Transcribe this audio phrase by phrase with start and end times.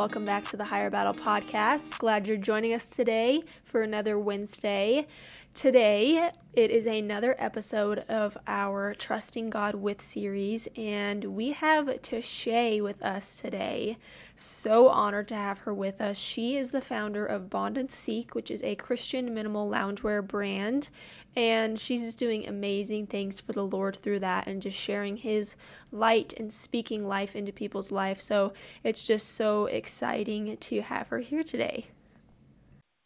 [0.00, 1.98] welcome back to the Higher Battle podcast.
[1.98, 5.06] Glad you're joining us today for another Wednesday.
[5.52, 12.82] Today, it is another episode of our Trusting God with series, and we have Tashay
[12.82, 13.98] with us today.
[14.36, 16.16] So honored to have her with us.
[16.16, 20.88] She is the founder of Bond and Seek, which is a Christian minimal loungewear brand,
[21.36, 25.56] and she's just doing amazing things for the Lord through that and just sharing His
[25.92, 28.20] light and speaking life into people's life.
[28.20, 31.86] So it's just so exciting to have her here today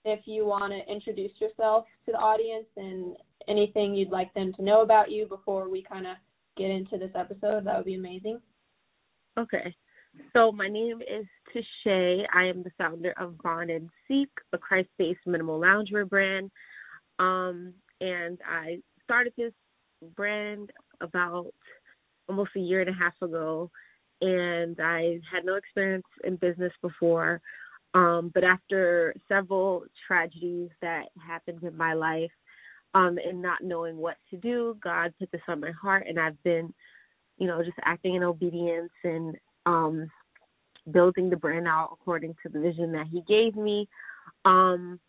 [0.04, 3.16] if you want to introduce yourself to the audience and
[3.48, 6.16] anything you'd like them to know about you before we kind of
[6.56, 8.40] get into this episode, that would be amazing.
[9.38, 9.74] Okay.
[10.32, 12.24] So my name is Tashay.
[12.32, 16.50] I am the founder of Bond and Seek, a Christ-based minimal loungewear brand.
[17.18, 19.52] Um, and I started this
[20.14, 21.52] brand about
[22.28, 23.70] almost a year and a half ago,
[24.20, 27.40] and I had no experience in business before.
[27.94, 32.30] Um, but after several tragedies that happened in my life,
[32.94, 36.40] um, and not knowing what to do, God put this on my heart, and I've
[36.44, 36.72] been,
[37.38, 40.08] you know, just acting in obedience and um,
[40.92, 43.88] building the brand out according to the vision that He gave me.
[44.44, 45.00] Um,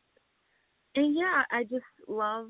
[0.95, 2.47] and yeah, I just love,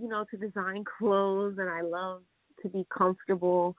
[0.00, 2.22] you know, to design clothes, and I love
[2.62, 3.74] to be comfortable.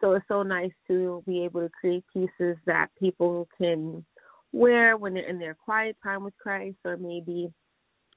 [0.00, 4.04] So it's so nice to be able to create pieces that people can
[4.52, 7.52] wear when they're in their quiet time with Christ or maybe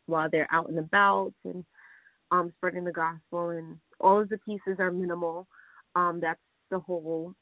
[0.06, 1.64] while they're out and about and
[2.32, 5.48] um spreading the gospel and all of the pieces are minimal.
[5.96, 6.40] Um that's
[6.72, 7.34] the whole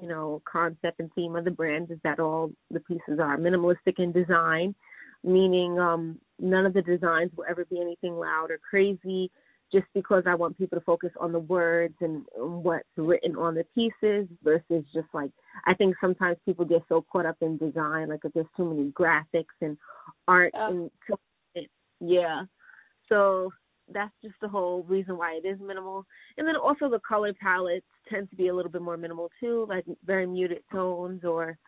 [0.00, 3.98] you know concept and theme of the brand is that all the pieces are minimalistic
[3.98, 4.74] in design,
[5.24, 9.30] meaning um none of the designs will ever be anything loud or crazy
[9.70, 13.64] just because I want people to focus on the words and what's written on the
[13.74, 15.30] pieces versus just like
[15.66, 18.90] I think sometimes people get so caught up in design, like if there's too many
[18.90, 19.76] graphics and
[20.26, 20.68] art yeah.
[20.68, 20.90] and
[22.00, 22.42] yeah.
[23.08, 23.50] So
[23.92, 26.06] that's just the whole reason why it is minimal.
[26.36, 29.66] And then also the color palettes tend to be a little bit more minimal too,
[29.68, 31.58] like very muted tones or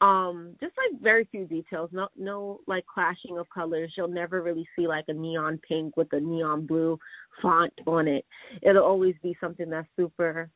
[0.00, 1.90] um just like very few details.
[1.92, 3.92] No no like clashing of colors.
[3.96, 6.98] You'll never really see like a neon pink with a neon blue
[7.42, 8.24] font on it.
[8.62, 10.48] It'll always be something that's super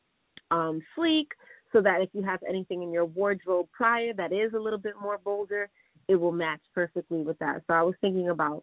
[0.50, 1.28] um sleek
[1.72, 4.94] so that if you have anything in your wardrobe prior that is a little bit
[5.00, 5.68] more bolder
[6.08, 7.62] it will match perfectly with that.
[7.66, 8.62] So i was thinking about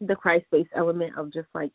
[0.00, 1.72] the christ based element of just like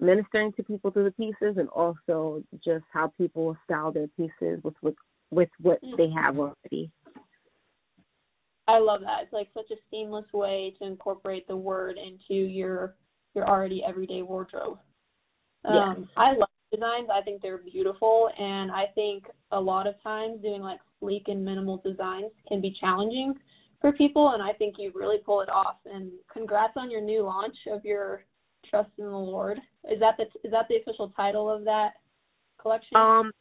[0.00, 4.74] ministering to people through the pieces and also just how people style their pieces with
[4.82, 4.94] with
[5.30, 6.90] with what they have already
[8.68, 9.22] I love that.
[9.22, 12.94] It's like such a seamless way to incorporate the word into your
[13.34, 14.78] your already everyday wardrobe.
[15.64, 16.08] Um, yes.
[16.16, 17.08] I love designs.
[17.12, 21.44] I think they're beautiful, and I think a lot of times doing like sleek and
[21.44, 23.34] minimal designs can be challenging
[23.80, 25.76] for people, and I think you really pull it off.
[25.86, 28.22] And congrats on your new launch of your
[28.68, 29.58] Trust in the Lord.
[29.90, 31.92] Is that the is that the official title of that
[32.60, 32.96] collection?
[32.96, 33.32] Um,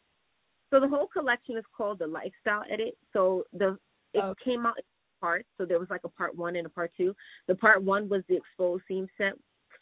[0.70, 2.98] so the whole collection is called the Lifestyle Edit.
[3.14, 3.78] So the
[4.14, 4.44] it okay.
[4.44, 4.76] came out
[5.20, 5.48] parts.
[5.58, 7.16] So there was like a part one and a part two.
[7.48, 9.34] The part one was the exposed seam set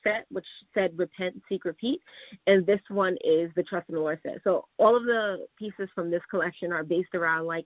[0.03, 1.99] set, which said repent, seek, repeat.
[2.47, 4.37] And this one is the trust in the Lord set.
[4.43, 7.65] So all of the pieces from this collection are based around like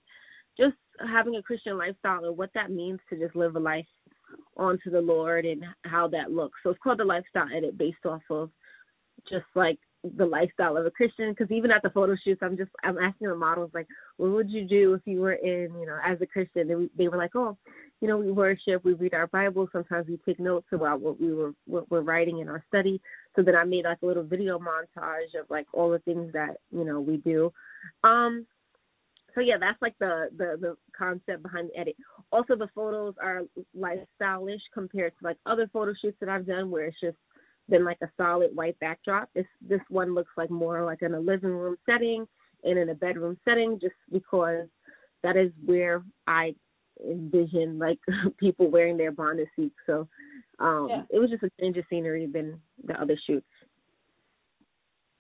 [0.58, 0.76] just
[1.08, 3.86] having a Christian lifestyle and what that means to just live a life
[4.58, 6.60] onto the Lord and how that looks.
[6.64, 8.50] So it's called the lifestyle edit based off of
[9.30, 12.72] just like the lifestyle of a Christian because even at the photo shoots, I'm just
[12.84, 13.88] I'm asking the models like,
[14.18, 16.68] what would you do if you were in you know as a Christian?
[16.68, 17.58] They they were like, oh,
[18.00, 21.34] you know, we worship, we read our Bible, sometimes we take notes about what we
[21.34, 23.02] were what we're writing in our study.
[23.36, 26.58] So then I made like a little video montage of like all the things that
[26.72, 27.52] you know we do.
[28.04, 28.46] Um,
[29.36, 31.96] so yeah, that's like the the the concept behind the edit.
[32.32, 33.42] Also, the photos are
[33.74, 37.18] lifestyle-ish compared to like other photo shoots that I've done, where it's just
[37.70, 39.30] than like a solid white backdrop.
[39.34, 42.28] This this one looks like more like in a living room setting
[42.64, 44.68] and in a bedroom setting, just because
[45.24, 46.56] that is where I
[47.08, 48.00] envision like
[48.40, 49.76] people wearing their bonded suits.
[49.86, 50.08] So
[50.60, 51.04] um yeah.
[51.10, 53.48] it was just a change of scenery than the other shoots.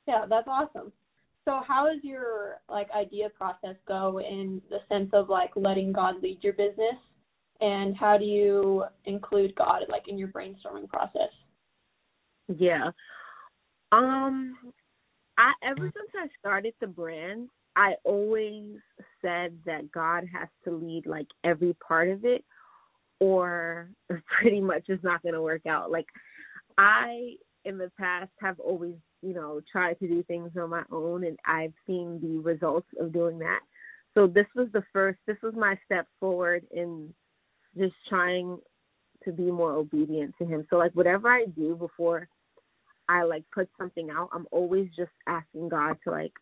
[0.07, 0.91] Yeah, that's awesome.
[1.45, 6.21] So how does your like idea process go in the sense of like letting God
[6.21, 6.95] lead your business?
[7.61, 11.31] And how do you include God like in your brainstorming process?
[12.57, 12.91] Yeah.
[13.91, 14.55] Um
[15.37, 18.75] I ever since I started the brand, I always
[19.21, 22.43] said that God has to lead like every part of it
[23.19, 23.89] or
[24.41, 25.91] pretty much it's not going to work out.
[25.91, 26.07] Like
[26.77, 27.35] I
[27.65, 31.37] in the past have always, you know, tried to do things on my own and
[31.45, 33.59] I've seen the results of doing that.
[34.13, 37.13] So this was the first this was my step forward in
[37.77, 38.57] just trying
[39.23, 40.65] to be more obedient to him.
[40.69, 42.27] So like whatever I do before
[43.09, 46.33] I like put something out, I'm always just asking God to like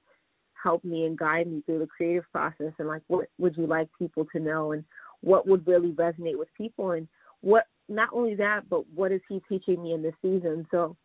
[0.61, 3.87] help me and guide me through the creative process and like what would you like
[3.97, 4.83] people to know and
[5.21, 7.07] what would really resonate with people and
[7.41, 10.67] what not only that but what is he teaching me in this season.
[10.69, 10.97] So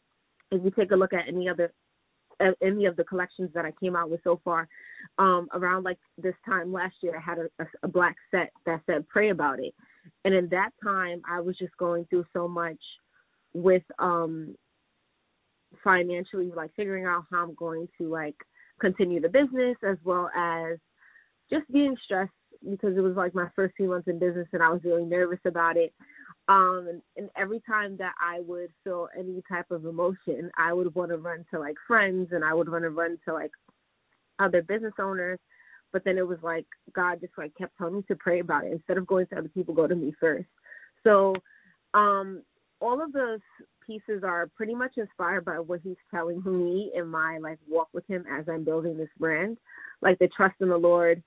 [0.50, 1.72] if you take a look at any other
[2.60, 4.66] any of the collections that I came out with so far,
[5.18, 8.80] um, around like this time last year, I had a, a, a black set that
[8.86, 9.74] said "Pray about it,"
[10.24, 12.80] and in that time, I was just going through so much
[13.54, 14.56] with um
[15.82, 18.36] financially, like figuring out how I'm going to like
[18.80, 20.78] continue the business as well as
[21.50, 22.32] just being stressed
[22.68, 25.40] because it was like my first few months in business and I was really nervous
[25.44, 25.92] about it.
[26.48, 31.10] Um, and, every time that I would feel any type of emotion, I would want
[31.10, 33.52] to run to like friends and I would want to run to like
[34.38, 35.38] other business owners.
[35.92, 38.72] But then it was like God just like kept telling me to pray about it
[38.72, 40.48] instead of going to other people, go to me first.
[41.04, 41.34] So,
[41.94, 42.42] um,
[42.80, 43.40] all of those
[43.86, 48.06] pieces are pretty much inspired by what he's telling me in my like walk with
[48.06, 49.58] him as I'm building this brand.
[50.00, 51.22] Like the trust in the Lord,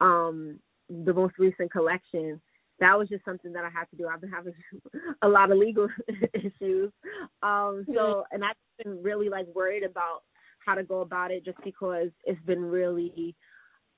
[0.00, 0.58] um,
[0.88, 2.40] the most recent collection,
[2.80, 4.06] that was just something that I had to do.
[4.06, 4.54] I've been having
[5.22, 5.88] a lot of legal
[6.34, 6.92] issues.
[7.42, 8.34] Um, so mm-hmm.
[8.34, 10.22] and I've been really like worried about
[10.64, 13.34] how to go about it just because it's been really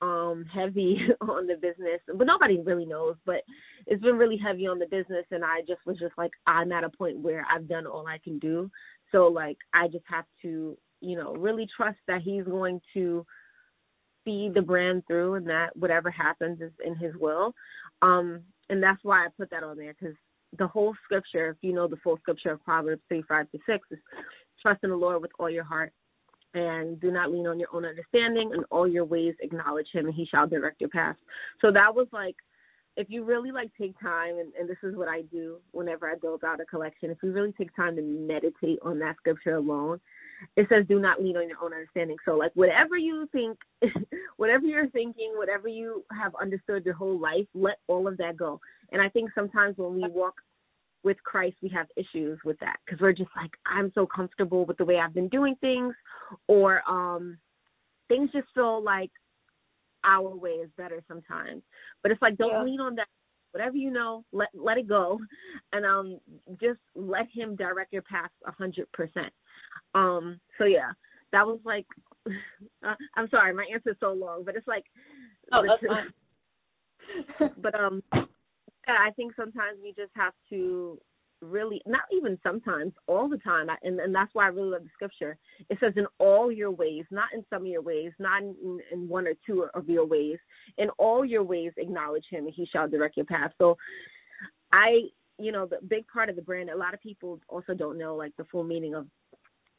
[0.01, 3.43] um heavy on the business but nobody really knows but
[3.87, 6.83] it's been really heavy on the business and i just was just like i'm at
[6.83, 8.69] a point where i've done all i can do.
[9.11, 13.25] So like i just have to you know really trust that he's going to
[14.25, 17.53] see the brand through and that whatever happens is in his will.
[18.01, 20.15] Um and that's why i put that on there because
[20.57, 23.87] the whole scripture if you know the full scripture of proverbs 3 5 to 6
[23.91, 23.99] is
[24.61, 25.93] trust in the lord with all your heart
[26.53, 30.15] and do not lean on your own understanding and all your ways acknowledge him and
[30.15, 31.15] he shall direct your path.
[31.61, 32.35] So that was like
[32.97, 36.15] if you really like take time and, and this is what i do whenever i
[36.21, 39.97] build out a collection if you really take time to meditate on that scripture alone
[40.55, 42.17] it says do not lean on your own understanding.
[42.25, 43.57] So like whatever you think
[44.37, 48.59] whatever you're thinking whatever you have understood your whole life let all of that go.
[48.91, 50.35] And i think sometimes when we walk
[51.03, 54.77] with Christ, we have issues with that because we're just like, I'm so comfortable with
[54.77, 55.95] the way I've been doing things,
[56.47, 57.37] or um,
[58.07, 59.11] things just feel like
[60.03, 61.63] our way is better sometimes.
[62.01, 62.63] But it's like, don't yeah.
[62.63, 63.07] lean on that.
[63.51, 65.19] Whatever you know, let let it go,
[65.73, 66.19] and um,
[66.61, 69.33] just let Him direct your path a hundred percent.
[69.93, 70.91] Um, so yeah,
[71.33, 71.85] that was like,
[72.27, 74.85] uh, I'm sorry, my answer's so long, but it's like,
[75.51, 75.83] oh, that's
[77.39, 77.51] fine.
[77.61, 78.01] but um,
[78.87, 80.99] I think sometimes we just have to
[81.41, 83.67] really not even sometimes all the time.
[83.83, 85.37] And and that's why i really love the scripture.
[85.69, 89.07] It says in all your ways not in some of your ways not in, in
[89.07, 90.37] one or two of your ways.
[90.77, 93.51] In all your ways acknowledge him and he shall direct your path.
[93.57, 93.77] So
[94.71, 95.01] i
[95.39, 98.15] you know the big part of the brand a lot of people also don't know
[98.15, 99.07] like the full meaning of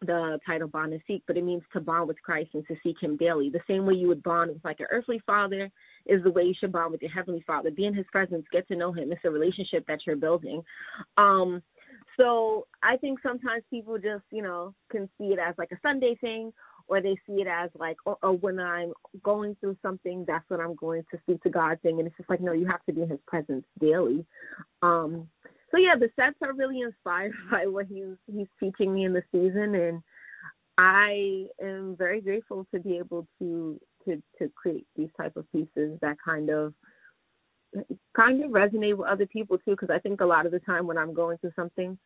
[0.07, 2.97] the title bond and seek, but it means to bond with Christ and to seek
[3.01, 3.51] Him daily.
[3.51, 5.71] The same way you would bond with like your earthly father
[6.07, 7.71] is the way you should bond with your heavenly father.
[7.71, 9.13] Be in His presence, get to know Him.
[9.13, 10.63] It's a relationship that you're building.
[11.17, 11.63] Um,
[12.17, 16.17] so I think sometimes people just you know can see it as like a Sunday
[16.21, 16.53] thing,
[16.89, 18.93] or they see it as like, or, or when I'm
[19.23, 22.31] going through something, that's when I'm going to speak to God thing, and it's just
[22.31, 24.25] like no, you have to be in His presence daily.
[24.83, 25.29] Um,
[25.73, 29.23] so yeah, the sets are really inspired by what he's he's teaching me in the
[29.33, 30.03] season, and
[30.79, 35.99] I am very grateful to be able to to to create these type of pieces
[36.01, 36.75] that kind of
[38.15, 39.73] kind of resonate with other people too.
[39.73, 41.99] Because I think a lot of the time when I'm going through something,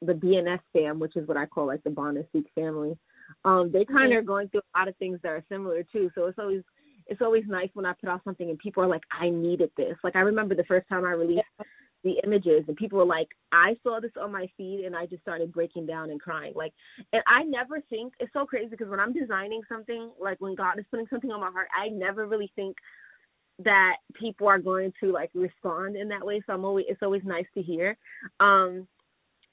[0.00, 2.96] the BNS fam, which is what I call like the and Seek family,
[3.44, 6.10] um, they kind of are going through a lot of things that are similar too.
[6.14, 6.62] So it's always
[7.08, 9.96] it's always nice when I put out something and people are like, I needed this.
[10.04, 11.42] Like I remember the first time I released
[12.04, 15.22] the images and people were like i saw this on my feed and i just
[15.22, 16.52] started breaking down and crying.
[16.54, 16.72] Like
[17.12, 20.78] and i never think it's so crazy because when i'm designing something like when god
[20.78, 22.76] is putting something on my heart i never really think
[23.64, 27.22] that people are going to like respond in that way so i'm always it's always
[27.24, 27.96] nice to hear.
[28.40, 28.86] Um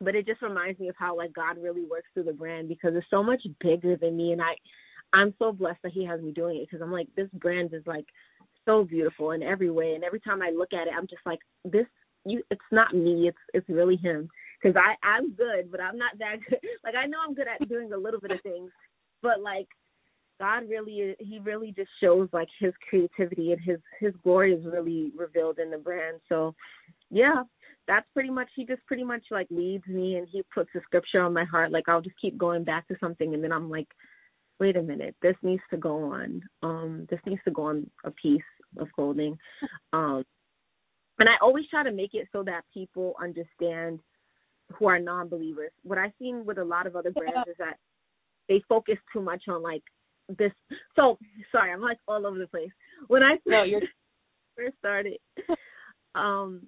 [0.02, 2.94] but it just reminds me of how like god really works through the brand because
[2.96, 4.56] it's so much bigger than me and i
[5.14, 7.84] i'm so blessed that he has me doing it because i'm like this brand is
[7.86, 8.06] like
[8.66, 11.40] so beautiful in every way and every time i look at it i'm just like
[11.66, 11.86] this
[12.26, 14.30] you it's not me it's it's really him.
[14.62, 16.60] Because i i'm good but i'm not that good.
[16.84, 18.72] Like i know i'm good at doing a little bit of things
[19.22, 19.68] but like
[20.40, 25.12] god really he really just shows like his creativity and his his glory is really
[25.18, 26.20] revealed in the brand.
[26.30, 26.56] So
[27.10, 27.44] yeah
[27.88, 31.22] that's pretty much he just pretty much like leads me and he puts a scripture
[31.22, 31.72] on my heart.
[31.72, 33.88] Like i'll just keep going back to something and then i'm like
[34.60, 36.42] wait a minute this needs to go on.
[36.64, 38.42] Um this needs to go on a piece
[38.78, 39.38] of clothing.
[39.94, 40.24] Um
[41.20, 44.00] and I always try to make it so that people understand
[44.74, 45.72] who are non-believers.
[45.84, 47.52] What I've seen with a lot of other brands yeah.
[47.52, 47.78] is that
[48.48, 49.84] they focus too much on like
[50.38, 50.52] this.
[50.96, 51.18] So
[51.52, 52.72] sorry, I'm like all over the place.
[53.08, 53.82] When I no, you're
[54.58, 55.18] first started,
[56.16, 56.68] um,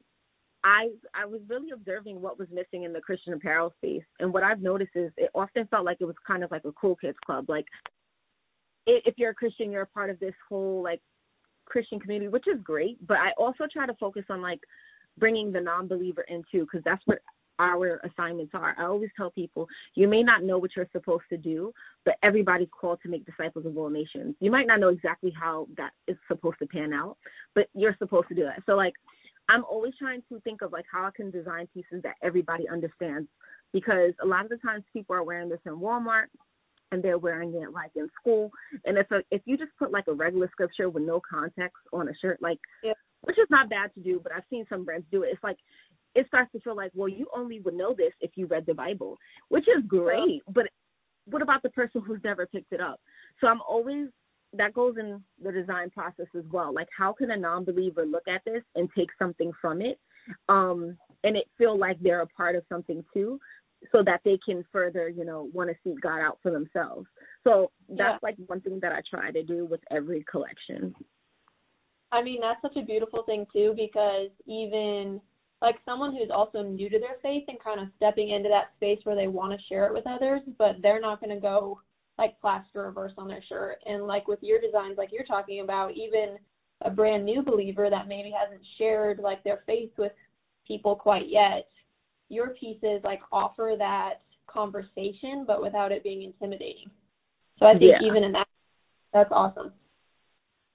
[0.63, 4.43] I I was really observing what was missing in the Christian apparel space, and what
[4.43, 7.17] I've noticed is it often felt like it was kind of like a cool kids
[7.25, 7.46] club.
[7.48, 7.65] Like
[8.88, 11.01] if you're a Christian, you're a part of this whole like
[11.72, 13.06] Christian community, which is great.
[13.08, 14.60] But I also try to focus on like
[15.18, 17.20] bringing the non-believer into because that's what
[17.60, 18.75] our assignments are.
[18.78, 21.72] I always tell people you may not know what you're supposed to do,
[22.06, 24.36] but everybody's called to make disciples of all nations.
[24.40, 27.18] You might not know exactly how that is supposed to pan out,
[27.56, 28.63] but you're supposed to do that.
[28.66, 28.94] So like
[29.48, 33.28] I'm always trying to think of like how I can design pieces that everybody understands
[33.74, 36.28] because a lot of the times people are wearing this in Walmart
[36.91, 38.51] and they're wearing it like in school.
[38.86, 42.10] And if a, if you just put like a regular scripture with no context on
[42.10, 42.93] a shirt, like yeah.
[43.21, 45.29] which is not bad to do, but I've seen some brands do it.
[45.33, 45.57] It's like
[46.15, 48.74] it starts to feel like, well, you only would know this if you read the
[48.74, 49.17] Bible,
[49.50, 50.41] which is great.
[50.53, 50.67] But
[51.25, 53.00] what about the person who's never picked it up?
[53.39, 54.07] So I'm always
[54.53, 56.74] that goes in the design process as well.
[56.74, 59.98] Like how can a non believer look at this and take something from it?
[60.50, 63.39] Um and it feel like they're a part of something too
[63.92, 67.08] so that they can further, you know, want to seek God out for themselves.
[67.44, 68.18] So that's yeah.
[68.22, 70.94] like one thing that I try to do with every collection.
[72.12, 75.22] I mean, that's such a beautiful thing too because even
[75.62, 79.00] like someone who's also new to their faith and kind of stepping into that space
[79.04, 81.80] where they want to share it with others, but they're not going to go
[82.18, 83.78] like plaster a verse on their shirt.
[83.86, 86.38] And like with your designs, like you're talking about, even
[86.84, 90.12] a brand new believer that maybe hasn't shared like their faith with
[90.68, 91.68] people quite yet,
[92.32, 96.90] your pieces like offer that conversation but without it being intimidating.
[97.60, 98.08] So I think yeah.
[98.08, 98.48] even in that
[99.14, 99.74] that's awesome.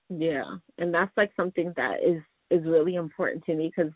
[0.09, 0.45] Yeah,
[0.79, 3.93] and that's like something that is is really important to me because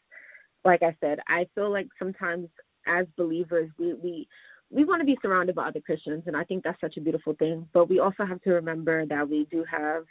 [0.65, 2.49] like I said, I feel like sometimes
[2.87, 4.29] as believers we we
[4.71, 7.35] we want to be surrounded by other Christians and I think that's such a beautiful
[7.35, 10.05] thing, but we also have to remember that we do have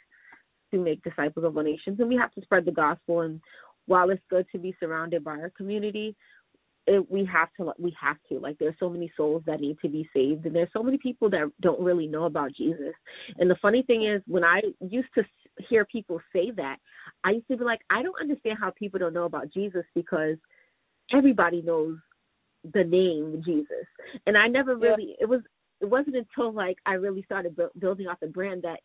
[0.70, 3.40] to make disciples of all nations and we have to spread the gospel and
[3.86, 6.14] while it's good to be surrounded by our community,
[6.90, 8.38] it, we have to we have to.
[8.40, 11.30] Like there's so many souls that need to be saved and there's so many people
[11.30, 12.94] that don't really know about jesus.
[13.38, 15.24] And the funny thing is when i used to
[15.68, 16.76] hear people say that
[17.24, 20.36] i used to be like i don't understand how people don't know about jesus because
[21.12, 21.96] everybody knows
[22.74, 23.86] the name jesus.
[24.26, 25.24] And i never really yeah.
[25.24, 25.40] it was
[25.80, 28.80] it wasn't until like i really started bu- building out the brand that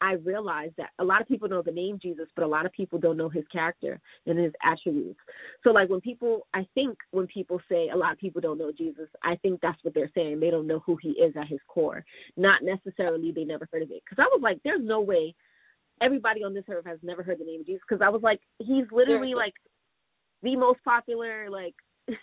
[0.00, 2.72] I realized that a lot of people know the name Jesus, but a lot of
[2.72, 5.18] people don't know his character and his attributes.
[5.64, 8.72] So, like when people, I think when people say a lot of people don't know
[8.76, 10.40] Jesus, I think that's what they're saying.
[10.40, 12.04] They don't know who he is at his core,
[12.36, 14.02] not necessarily they never heard of it.
[14.04, 15.34] Because I was like, there's no way
[16.00, 17.82] everybody on this earth has never heard the name of Jesus.
[17.88, 19.54] Because I was like, he's literally like
[20.42, 21.74] the most popular, like.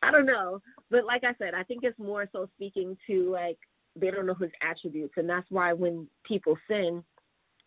[0.00, 3.58] I don't know, but like I said, I think it's more so speaking to like
[4.00, 5.14] they don't know his attributes.
[5.16, 7.02] And that's why when people sin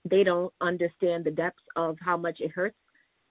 [0.10, 2.78] they don't understand the depths of how much it hurts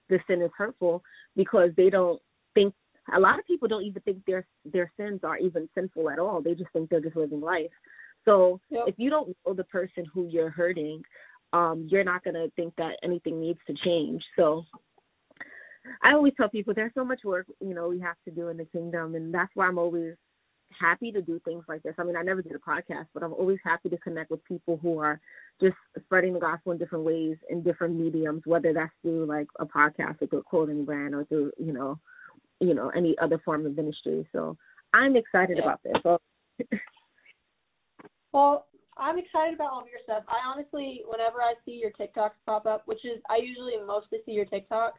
[0.09, 1.03] the sin is hurtful
[1.35, 2.21] because they don't
[2.53, 2.73] think
[3.15, 6.41] a lot of people don't even think their their sins are even sinful at all.
[6.41, 7.71] They just think they're just living life.
[8.25, 8.83] So yep.
[8.87, 11.01] if you don't know the person who you're hurting
[11.53, 14.21] um you're not going to think that anything needs to change.
[14.35, 14.63] So
[16.03, 18.57] I always tell people there's so much work, you know, we have to do in
[18.57, 19.15] the kingdom.
[19.15, 20.13] And that's why I'm always
[20.79, 21.93] happy to do things like this.
[21.97, 24.79] I mean, I never did a podcast, but I'm always happy to connect with people
[24.81, 25.19] who are
[25.61, 29.65] just spreading the gospel in different ways in different mediums, whether that's through like a
[29.65, 31.99] podcast or through a clothing brand or through, you know,
[32.59, 34.27] you know, any other form of ministry.
[34.31, 34.57] So
[34.93, 35.63] I'm excited yeah.
[35.63, 35.93] about this.
[36.03, 36.17] So
[38.33, 40.23] well, I'm excited about all of your stuff.
[40.27, 44.33] I honestly, whenever I see your TikToks pop up, which is I usually mostly see
[44.33, 44.91] your TikToks,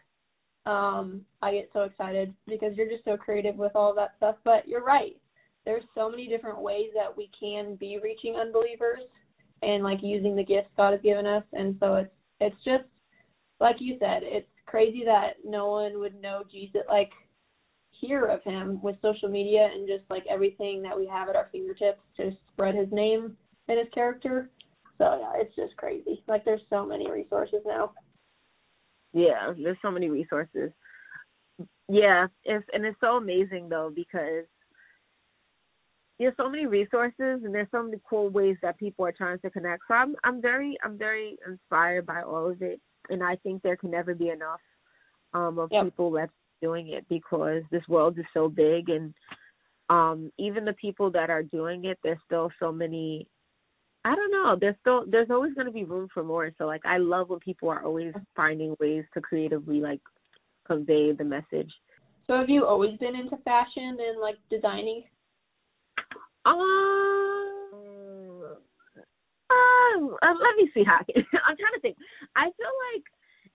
[0.64, 4.36] um, I get so excited because you're just so creative with all that stuff.
[4.44, 5.16] But you're right
[5.64, 9.00] there's so many different ways that we can be reaching unbelievers
[9.62, 11.44] and like using the gifts God has given us.
[11.52, 12.84] And so it's it's just
[13.60, 17.10] like you said it's crazy that no one would know Jesus like
[17.90, 21.48] hear of him with social media and just like everything that we have at our
[21.52, 23.36] fingertips to spread his name
[23.68, 24.50] and his character.
[24.98, 26.22] So yeah it's just crazy.
[26.26, 27.92] Like there's so many resources now.
[29.12, 30.70] Yeah there's so many resources.
[31.88, 34.44] Yeah it's and it's so amazing though because
[36.18, 37.14] there's so many resources
[37.44, 39.82] and there's so many cool ways that people are trying to connect.
[39.88, 43.76] So I'm I'm very I'm very inspired by all of it, and I think there
[43.76, 44.60] can never be enough
[45.34, 45.84] um, of yep.
[45.84, 49.14] people that's doing it because this world is so big, and
[49.88, 53.26] um, even the people that are doing it, there's still so many.
[54.04, 54.56] I don't know.
[54.60, 56.50] There's still there's always going to be room for more.
[56.58, 60.00] So like I love when people are always finding ways to creatively like
[60.66, 61.72] convey the message.
[62.26, 65.04] So have you always been into fashion and like designing?
[66.44, 66.56] Um,
[70.22, 71.24] uh, let me see how I can.
[71.46, 71.96] I'm trying to think.
[72.36, 73.04] I feel like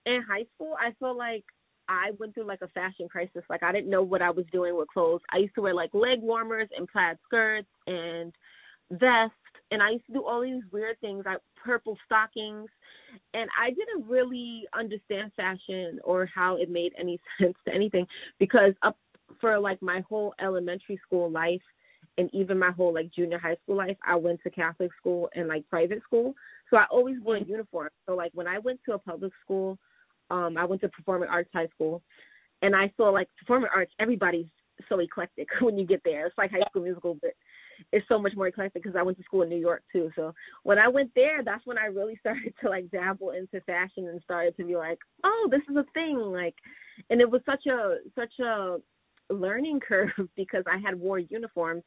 [0.06, 1.44] in high school, I feel like
[1.88, 3.42] I went through like a fashion crisis.
[3.48, 5.22] Like I didn't know what I was doing with clothes.
[5.32, 8.32] I used to wear like leg warmers and plaid skirts and
[8.90, 9.34] vests
[9.70, 12.68] and I used to do all these weird things like purple stockings
[13.34, 18.06] and I didn't really understand fashion or how it made any sense to anything
[18.38, 18.96] because up
[19.40, 21.60] for like my whole elementary school life
[22.18, 25.48] and even my whole like junior high school life I went to Catholic school and
[25.48, 26.34] like private school.
[26.68, 27.88] So I always wore a uniform.
[28.06, 29.78] So like when I went to a public school,
[30.30, 32.02] um I went to performing arts high school
[32.60, 34.48] and I saw like performing arts everybody's
[34.88, 36.26] so eclectic when you get there.
[36.26, 37.32] It's like high school musical but
[37.92, 40.10] it's so much more eclectic because I went to school in New York too.
[40.16, 40.34] So
[40.64, 44.20] when I went there, that's when I really started to like dabble into fashion and
[44.24, 46.18] started to be like, oh, this is a thing.
[46.18, 46.56] Like,
[47.10, 48.78] and it was such a such a
[49.30, 51.82] learning curve because I had wore uniforms,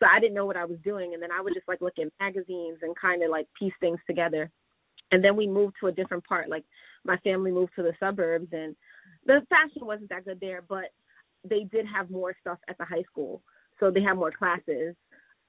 [0.00, 1.14] so I didn't know what I was doing.
[1.14, 3.98] And then I would just like look at magazines and kind of like piece things
[4.06, 4.50] together.
[5.12, 6.48] And then we moved to a different part.
[6.48, 6.64] Like
[7.04, 8.74] my family moved to the suburbs, and
[9.26, 10.86] the fashion wasn't that good there, but
[11.48, 13.42] they did have more stuff at the high school
[13.80, 14.94] so they had more classes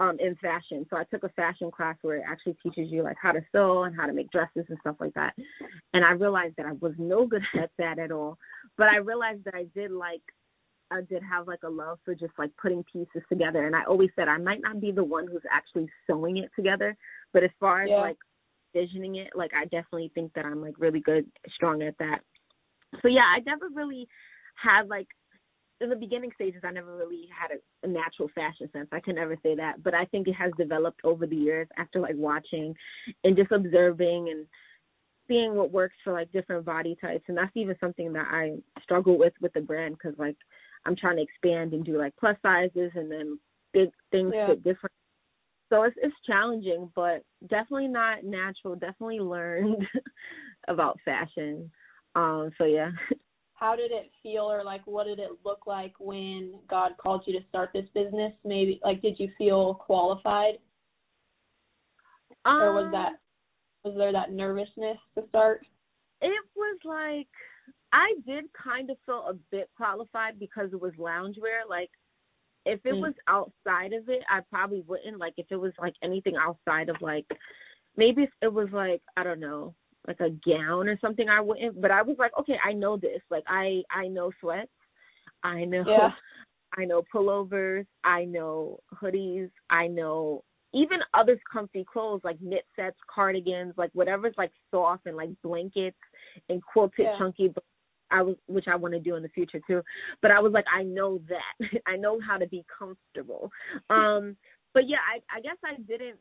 [0.01, 0.85] um in fashion.
[0.89, 3.83] So I took a fashion class where it actually teaches you like how to sew
[3.83, 5.33] and how to make dresses and stuff like that.
[5.93, 8.37] And I realized that I was no good at that at all.
[8.77, 10.21] But I realized that I did like
[10.91, 14.09] I did have like a love for just like putting pieces together and I always
[14.15, 16.95] said I might not be the one who's actually sewing it together,
[17.33, 18.01] but as far as yeah.
[18.01, 18.17] like
[18.73, 22.19] visioning it, like I definitely think that I'm like really good strong at that.
[23.01, 24.07] So yeah, I never really
[24.55, 25.07] had like
[25.81, 28.87] in the beginning stages, I never really had a, a natural fashion sense.
[28.91, 31.99] I can never say that, but I think it has developed over the years after
[31.99, 32.73] like watching
[33.23, 34.45] and just observing and
[35.27, 37.25] seeing what works for like different body types.
[37.27, 40.37] And that's even something that I struggle with with the brand because like
[40.85, 43.39] I'm trying to expand and do like plus sizes and then
[43.73, 44.47] big things yeah.
[44.47, 44.93] fit different.
[45.69, 48.75] So it's it's challenging, but definitely not natural.
[48.75, 49.85] Definitely learned
[50.67, 51.71] about fashion.
[52.15, 52.91] Um, so yeah.
[53.55, 57.39] how did it feel or like what did it look like when God called you
[57.39, 58.33] to start this business?
[58.43, 60.55] Maybe like did you feel qualified?
[62.45, 63.13] Um, or was that
[63.83, 65.65] was there that nervousness to start?
[66.21, 67.27] It was like
[67.95, 71.63] I did kind of feel a bit qualified because it was loungewear.
[71.69, 71.89] Like
[72.65, 72.99] if it mm.
[72.99, 75.17] was outside of it, I probably wouldn't.
[75.17, 77.25] Like if it was like anything outside of like
[77.95, 79.73] maybe if it was like I don't know
[80.05, 83.21] like a gown or something I wouldn't but I was like, okay, I know this.
[83.31, 84.69] Like I I know sweats.
[85.41, 86.09] I know yeah.
[86.77, 92.97] I know pullovers, I know hoodies, I know even other comfy clothes like knit sets,
[93.13, 95.95] cardigans, like whatever's like soft and like blankets
[96.49, 97.17] and quilted yeah.
[97.17, 97.53] chunky
[98.11, 99.81] I was which I want to do in the future too.
[100.21, 101.67] But I was like I know that.
[101.87, 103.51] I know how to be comfortable.
[103.89, 104.37] Um
[104.73, 106.19] but yeah, I I guess I didn't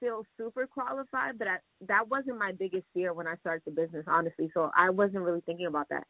[0.00, 1.56] feel super qualified, but I,
[1.88, 4.50] that wasn't my biggest fear when I started the business, honestly.
[4.52, 6.04] So I wasn't really thinking about that.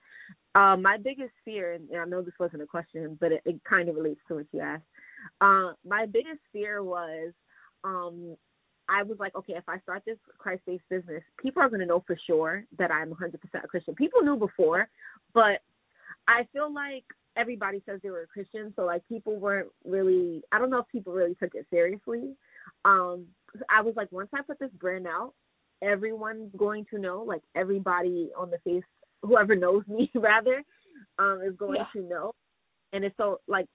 [0.59, 3.89] Um, my biggest fear, and I know this wasn't a question, but it, it kind
[3.89, 4.83] of relates to what you asked.
[5.41, 7.33] Uh, my biggest fear was
[7.85, 8.37] um,
[8.89, 12.05] I was like, okay, if I start this Christ-based business, people are going to know
[12.07, 13.95] for sure that I'm 100% a Christian.
[13.95, 14.89] People knew before,
[15.33, 15.63] but
[16.29, 17.05] I feel like
[17.37, 20.43] everybody says they were a Christian, so like people weren't really.
[20.53, 22.35] I don't know if people really took it seriously.
[22.85, 23.27] Um,
[23.71, 25.33] I was like, once I put this brand out,
[25.83, 27.23] everyone's going to know.
[27.27, 28.85] Like everybody on the face,
[29.23, 30.63] whoever knows me rather,
[31.19, 32.01] um, is going yeah.
[32.01, 32.33] to know.
[32.93, 33.67] And it's so like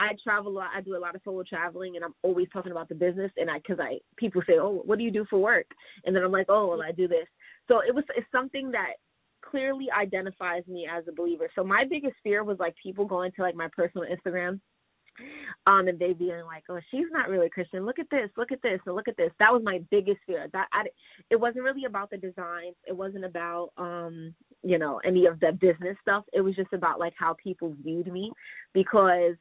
[0.00, 0.70] I travel a lot.
[0.74, 3.30] I do a lot of solo traveling, and I'm always talking about the business.
[3.36, 5.66] And I, because I, people say, "Oh, what do you do for work?"
[6.04, 7.26] And then I'm like, "Oh, well, I do this."
[7.68, 8.94] So it was it's something that
[9.42, 11.48] clearly identifies me as a believer.
[11.54, 14.60] So my biggest fear was like people going to like my personal Instagram
[15.66, 17.84] um, and they being like, "Oh, she's not really Christian.
[17.84, 20.48] Look at this, look at this, and look at this." That was my biggest fear.
[20.52, 20.84] That I,
[21.30, 22.76] it wasn't really about the designs.
[22.86, 26.24] It wasn't about, um, you know, any of the business stuff.
[26.32, 28.32] It was just about like how people viewed me,
[28.72, 29.34] because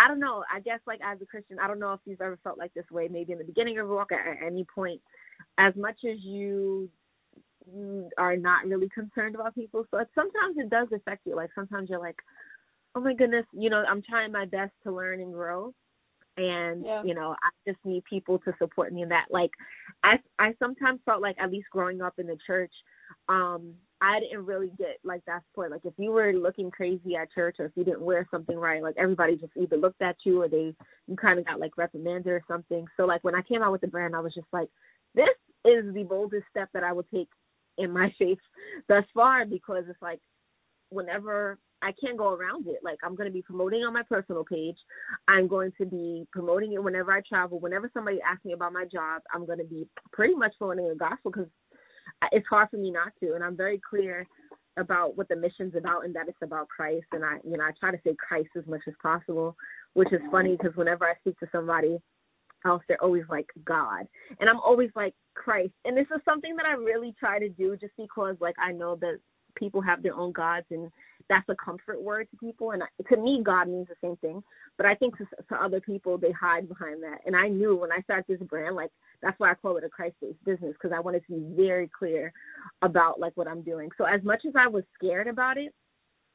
[0.00, 0.42] I don't know.
[0.52, 2.90] I guess like as a Christian, I don't know if you've ever felt like this
[2.90, 3.08] way.
[3.08, 5.00] Maybe in the beginning of your walk, at, any point,
[5.58, 6.88] as much as you
[7.70, 9.84] you are not really concerned about people.
[9.90, 11.36] So sometimes it does affect you.
[11.36, 12.16] Like sometimes you're like,
[12.94, 15.74] oh my goodness, you know, I'm trying my best to learn and grow.
[16.38, 17.02] And yeah.
[17.04, 19.26] you know, I just need people to support me in that.
[19.30, 19.50] Like,
[20.02, 22.72] I I sometimes felt like at least growing up in the church,
[23.28, 25.70] um, I didn't really get like that support.
[25.70, 28.82] Like, if you were looking crazy at church, or if you didn't wear something right,
[28.82, 30.74] like everybody just either looked at you or they
[31.06, 32.86] you kind of got like reprimanded or something.
[32.96, 34.68] So like when I came out with the brand, I was just like,
[35.14, 35.28] this
[35.64, 37.28] is the boldest step that I will take
[37.78, 38.38] in my faith
[38.88, 40.20] thus far because it's like
[40.90, 42.80] whenever I can't go around it.
[42.82, 44.76] Like I'm going to be promoting on my personal page.
[45.28, 47.58] I'm going to be promoting it whenever I travel.
[47.58, 50.94] Whenever somebody asks me about my job, I'm going to be pretty much promoting the
[50.94, 51.48] gospel because
[52.32, 53.34] it's hard for me not to.
[53.34, 54.26] And I'm very clear
[54.76, 57.06] about what the mission's about and that it's about Christ.
[57.12, 59.56] And I, you know, I try to say Christ as much as possible,
[59.94, 61.98] which is funny because whenever I speak to somebody
[62.64, 64.06] else, they're always like God,
[64.38, 65.72] and I'm always like Christ.
[65.84, 68.96] And this is something that I really try to do just because, like, I know
[68.96, 69.18] that
[69.54, 70.90] people have their own gods and
[71.30, 74.42] that's a comfort word to people and to me god means the same thing
[74.76, 77.92] but i think to, to other people they hide behind that and i knew when
[77.92, 78.90] i started this brand like
[79.22, 81.88] that's why i call it a christ based business because i wanted to be very
[81.96, 82.32] clear
[82.82, 85.72] about like what i'm doing so as much as i was scared about it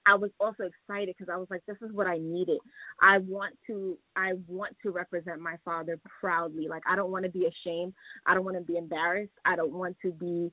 [0.07, 2.59] I was also excited because I was like, this is what I needed.
[3.01, 6.67] I want to, I want to represent my father proudly.
[6.67, 7.93] Like, I don't want to be ashamed.
[8.27, 9.33] I don't want to be embarrassed.
[9.45, 10.51] I don't want to be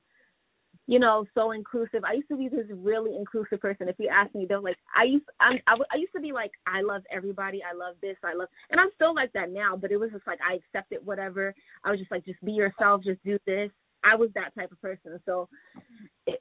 [0.87, 2.03] you know, so inclusive.
[2.03, 3.87] I used to be this really inclusive person.
[3.87, 6.51] If you ask me, they're like, I used, I'm, I, I used to be like,
[6.67, 7.61] I love everybody.
[7.63, 8.17] I love this.
[8.23, 9.77] I love, and I'm still like that now.
[9.77, 11.55] But it was just like I accepted whatever.
[11.83, 13.03] I was just like, just be yourself.
[13.03, 13.71] Just do this.
[14.03, 15.19] I was that type of person.
[15.25, 15.47] So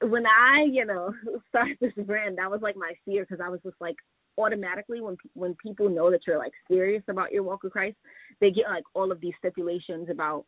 [0.03, 1.15] when I, you know,
[1.49, 3.97] started this brand, that was like my fear because I was just like
[4.39, 7.97] automatically when when people know that you're like serious about your walk with Christ,
[8.41, 10.47] they get like all of these stipulations about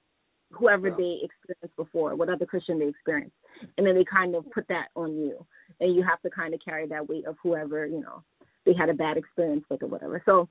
[0.59, 3.37] whoever they experienced before, what other Christian they experienced,
[3.77, 5.45] and then they kind of put that on you,
[5.81, 8.23] and you have to kind of carry that weight of whoever you know
[8.67, 10.23] they had a bad experience with or whatever.
[10.25, 10.49] So,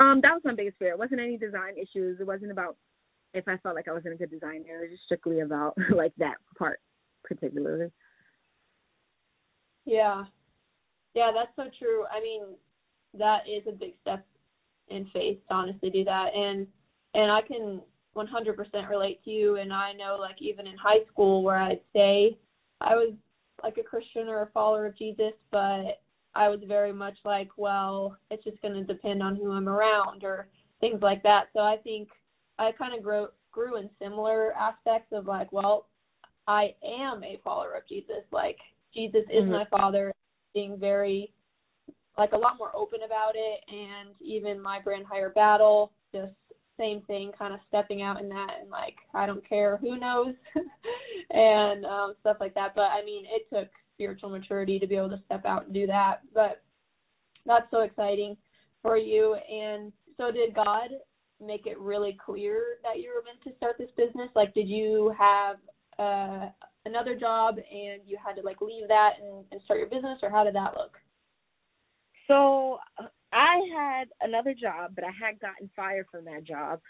[0.00, 0.90] um, that was my biggest fear.
[0.90, 2.18] It wasn't any design issues.
[2.20, 2.76] It wasn't about
[3.34, 4.78] if I felt like I wasn't a good designer.
[4.78, 6.80] It was just strictly about like that part
[7.24, 7.90] particularly.
[9.84, 10.24] Yeah,
[11.14, 12.04] yeah, that's so true.
[12.10, 12.42] I mean,
[13.18, 14.24] that is a big step
[14.88, 16.66] in faith to honestly do that, and
[17.14, 17.80] and I can
[18.16, 19.56] 100% relate to you.
[19.56, 22.36] And I know like even in high school where I'd say
[22.80, 23.14] I was
[23.62, 26.00] like a Christian or a follower of Jesus but
[26.34, 30.24] I was very much like well it's just going to depend on who I'm around
[30.24, 30.48] or
[30.80, 31.44] things like that.
[31.52, 32.08] So I think
[32.58, 35.86] I kind of grew grew in similar aspects of like well
[36.48, 38.24] I am a follower of Jesus.
[38.30, 38.58] Like
[38.94, 39.52] Jesus is mm-hmm.
[39.52, 40.12] my father
[40.54, 41.32] being very
[42.18, 43.60] like a lot more open about it.
[43.68, 46.32] And even my brand higher battle just
[46.78, 50.34] same thing, kind of stepping out in that and like I don't care who knows
[51.30, 52.74] and um stuff like that.
[52.74, 55.86] But I mean, it took spiritual maturity to be able to step out and do
[55.86, 56.20] that.
[56.34, 56.62] But
[57.44, 58.36] that's so exciting
[58.82, 59.34] for you.
[59.34, 60.90] And so did God
[61.44, 64.30] make it really clear that you were meant to start this business?
[64.34, 65.56] Like did you have
[65.98, 66.50] uh
[66.84, 70.30] another job and you had to like leave that and, and start your business or
[70.30, 70.96] how did that look?
[72.28, 72.78] So
[73.36, 76.80] I had another job, but I had gotten fired from that job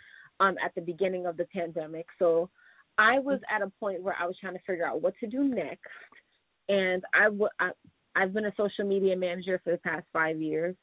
[0.41, 2.07] um at the beginning of the pandemic.
[2.21, 2.51] So
[2.99, 5.45] I was at a point where I was trying to figure out what to do
[5.45, 5.83] next.
[6.69, 7.73] And I, w- I
[8.17, 10.77] I've been a social media manager for the past 5 years.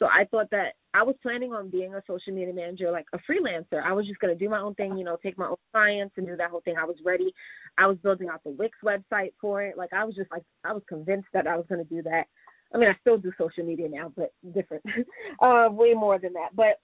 [0.00, 3.18] So I thought that I was planning on being a social media manager, like a
[3.18, 3.82] freelancer.
[3.84, 6.14] I was just going to do my own thing, you know, take my own clients
[6.18, 6.76] and do that whole thing.
[6.80, 7.32] I was ready.
[7.78, 9.78] I was building out the Wix website for it.
[9.78, 12.26] Like I was just like, I was convinced that I was going to do that.
[12.74, 14.84] I mean, I still do social media now, but different,
[15.42, 16.54] uh, way more than that.
[16.54, 16.80] But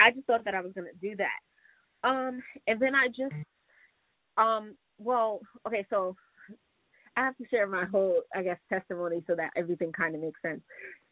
[0.00, 2.08] I just thought that I was going to do that.
[2.08, 3.34] Um, and then I just,
[4.36, 6.16] um, well, okay, so
[7.16, 10.40] I have to share my whole, I guess, testimony so that everything kind of makes
[10.42, 10.60] sense.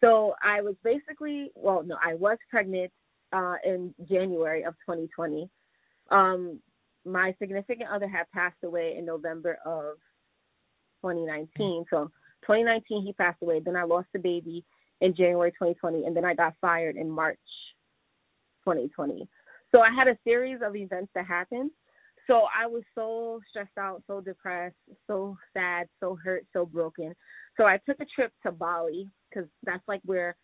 [0.01, 2.91] So I was basically, well, no, I was pregnant
[3.33, 5.49] uh, in January of 2020.
[6.11, 6.59] Um,
[7.05, 9.97] my significant other had passed away in November of
[11.03, 11.85] 2019.
[11.91, 12.11] So
[12.43, 13.61] 2019 he passed away.
[13.61, 14.65] Then I lost the baby
[15.01, 17.39] in January 2020, and then I got fired in March
[18.65, 19.29] 2020.
[19.73, 21.71] So I had a series of events that happened.
[22.27, 24.77] So I was so stressed out, so depressed,
[25.07, 27.15] so sad, so hurt, so broken.
[27.57, 30.37] So I took a trip to Bali because that's like where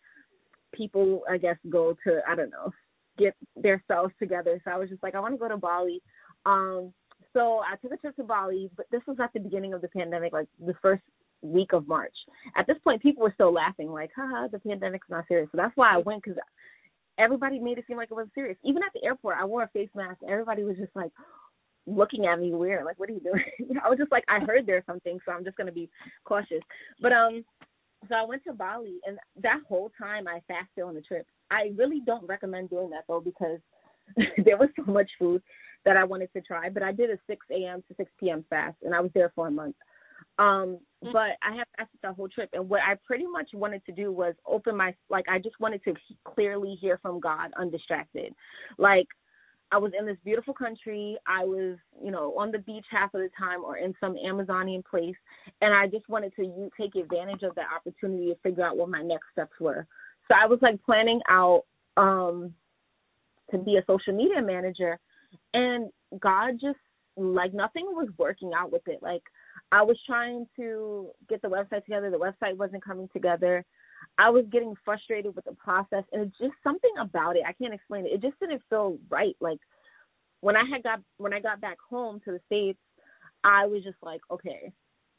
[0.73, 2.71] people, I guess, go to I don't know,
[3.17, 4.61] get their selves together.
[4.65, 6.01] So I was just like, I want to go to Bali.
[6.45, 6.93] Um,
[7.33, 9.89] so I took a trip to Bali, but this was at the beginning of the
[9.89, 11.03] pandemic, like the first
[11.41, 12.13] week of March.
[12.55, 15.49] At this point, people were still laughing, like, haha, the pandemic's not serious.
[15.51, 16.39] So that's why I went because
[17.17, 18.57] everybody made it seem like it was serious.
[18.63, 20.19] Even at the airport, I wore a face mask.
[20.27, 21.11] Everybody was just like
[21.85, 23.79] looking at me weird, like, what are you doing?
[23.83, 25.89] I was just like, I heard there's something, so I'm just gonna be
[26.25, 26.61] cautious.
[27.01, 27.45] But um,
[28.07, 31.25] so I went to Bali, and that whole time I fasted on the trip.
[31.49, 33.59] I really don't recommend doing that though because
[34.45, 35.41] there was so much food
[35.85, 36.69] that I wanted to try.
[36.69, 37.83] But I did a 6 a.m.
[37.87, 38.43] to 6 p.m.
[38.49, 39.75] fast, and I was there for a month.
[40.39, 41.11] Um, mm-hmm.
[41.13, 44.11] but I have fasted the whole trip, and what I pretty much wanted to do
[44.11, 45.93] was open my like I just wanted to
[46.25, 48.33] clearly hear from God, undistracted.
[48.77, 49.07] Like
[49.71, 51.17] I was in this beautiful country.
[51.27, 54.81] I was, you know, on the beach half of the time or in some Amazonian
[54.89, 55.15] place.
[55.61, 59.01] And I just wanted to take advantage of that opportunity to figure out what my
[59.01, 59.85] next steps were.
[60.27, 61.63] So I was like planning out
[61.97, 62.53] um
[63.51, 64.99] to be a social media manager
[65.53, 66.77] and God just
[67.17, 69.01] like nothing was working out with it.
[69.01, 69.23] Like
[69.71, 73.65] I was trying to get the website together, the website wasn't coming together.
[74.17, 77.43] I was getting frustrated with the process and it's just something about it.
[77.47, 78.13] I can't explain it.
[78.13, 79.35] It just didn't feel right.
[79.41, 79.59] Like
[80.41, 82.79] when I had got when I got back home to the States,
[83.43, 84.71] I was just like, okay,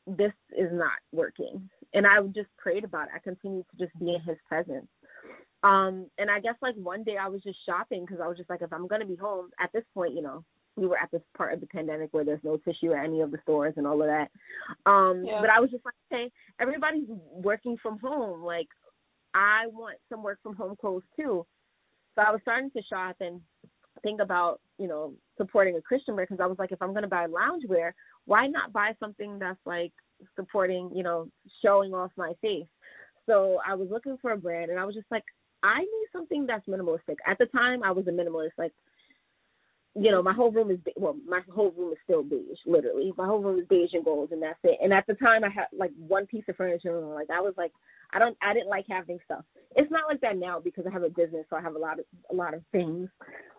[0.06, 1.68] this is not working.
[1.94, 3.14] And I just prayed about it.
[3.14, 4.87] I continued to just be in his presence.
[5.62, 8.48] Um, and I guess like one day I was just shopping because I was just
[8.48, 10.44] like, if I'm gonna be home at this point, you know,
[10.79, 13.31] we were at this part of the pandemic where there's no tissue at any of
[13.31, 14.31] the stores and all of that.
[14.87, 15.41] Um, yeah.
[15.41, 18.43] but I was just like, hey, everybody's working from home.
[18.43, 18.69] Like,
[19.35, 21.45] I want some work from home clothes too.
[22.14, 23.41] So I was starting to shop and
[24.03, 27.03] think about, you know, supporting a Christian brand because I was like, if I'm going
[27.03, 27.93] to buy loungewear,
[28.27, 29.93] why not buy something that's like
[30.37, 31.29] supporting, you know,
[31.62, 32.67] showing off my face?
[33.27, 35.25] So I was looking for a brand and I was just like,
[35.62, 37.17] I need something that's minimalistic.
[37.27, 38.53] At the time, I was a minimalist.
[38.57, 38.73] Like,
[40.00, 43.12] you know, my whole room is well, my whole room is still beige, literally.
[43.16, 44.78] My whole room is beige and gold, and that's it.
[44.82, 47.54] And at the time, I had like one piece of furniture, and like I was
[47.56, 47.72] like,
[48.12, 49.44] I don't, I didn't like having stuff.
[49.76, 51.98] It's not like that now because I have a business, so I have a lot
[51.98, 53.08] of a lot of things.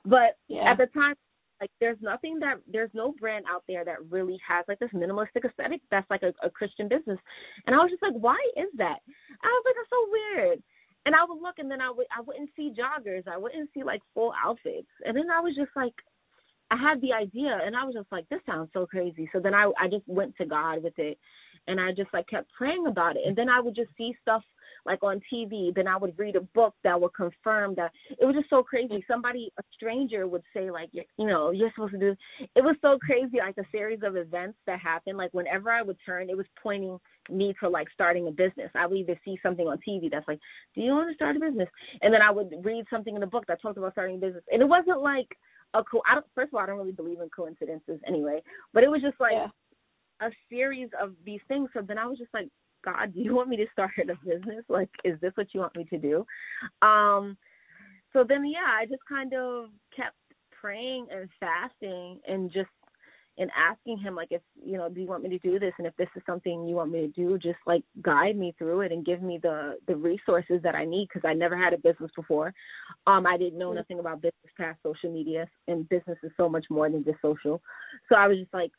[0.05, 0.71] But yeah.
[0.71, 1.15] at the time,
[1.59, 5.45] like there's nothing that there's no brand out there that really has like this minimalistic
[5.45, 7.19] aesthetic that's like a, a Christian business.
[7.67, 8.99] And I was just like, why is that?
[9.43, 10.63] I was like, that's so weird.
[11.05, 13.83] And I would look, and then I would I wouldn't see joggers, I wouldn't see
[13.83, 15.93] like full outfits, and then I was just like,
[16.71, 19.29] I had the idea, and I was just like, this sounds so crazy.
[19.33, 21.17] So then I I just went to God with it,
[21.67, 24.43] and I just like kept praying about it, and then I would just see stuff
[24.85, 25.73] like on TV.
[25.73, 29.03] Then I would read a book that would confirm that it was just so crazy.
[29.07, 32.15] Somebody, a stranger, would say like, you know, you're supposed to do.
[32.55, 35.17] It was so crazy, like a series of events that happened.
[35.17, 36.97] Like whenever I would turn, it was pointing
[37.29, 38.71] me to like starting a business.
[38.75, 40.39] I would either see something on TV that's like,
[40.75, 41.69] do you want to start a business?
[42.01, 44.43] And then I would read something in the book that talked about starting a business.
[44.51, 45.27] And it wasn't like
[45.73, 46.01] a co.
[46.09, 46.25] I don't.
[46.35, 48.41] First of all, I don't really believe in coincidences anyway.
[48.73, 49.33] But it was just like.
[49.33, 49.47] Yeah
[50.21, 51.69] a series of these things.
[51.73, 52.49] So then I was just like,
[52.83, 54.63] God, do you want me to start a business?
[54.67, 56.25] Like, is this what you want me to do?
[56.81, 57.37] Um,
[58.13, 60.15] so then, yeah, I just kind of kept
[60.59, 62.69] praying and fasting and just
[63.37, 65.87] and asking him like if you know do you want me to do this and
[65.87, 68.91] if this is something you want me to do just like guide me through it
[68.91, 72.11] and give me the the resources that i need because i never had a business
[72.15, 72.53] before
[73.07, 73.77] um i didn't know mm-hmm.
[73.77, 77.61] nothing about business past social media and business is so much more than just social
[78.09, 78.71] so i was just like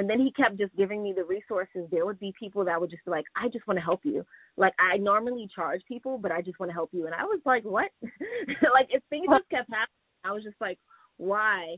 [0.00, 1.86] and then he kept just giving me the resources.
[1.90, 4.24] There would be people that would just be like, I just want to help you.
[4.56, 7.04] Like I normally charge people, but I just want to help you.
[7.04, 7.90] And I was like, what?
[8.02, 10.78] like if things just kept happening, I was just like,
[11.18, 11.76] why?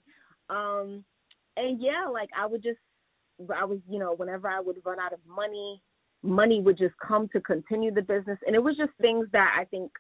[0.49, 1.05] Um,
[1.57, 2.79] and yeah, like I would just,
[3.55, 5.83] I was, you know, whenever I would run out of money,
[6.23, 8.39] money would just come to continue the business.
[8.47, 9.91] And it was just things that I think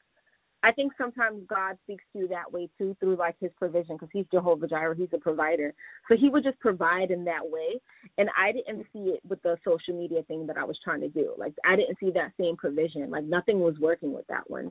[0.64, 4.10] I think sometimes God speaks to you that way too, through like His provision, because
[4.12, 5.74] He's Jehovah Jireh, He's a provider.
[6.08, 7.80] So He would just provide in that way,
[8.16, 11.08] and I didn't see it with the social media thing that I was trying to
[11.08, 11.34] do.
[11.36, 13.10] Like I didn't see that same provision.
[13.10, 14.70] Like nothing was working with that one.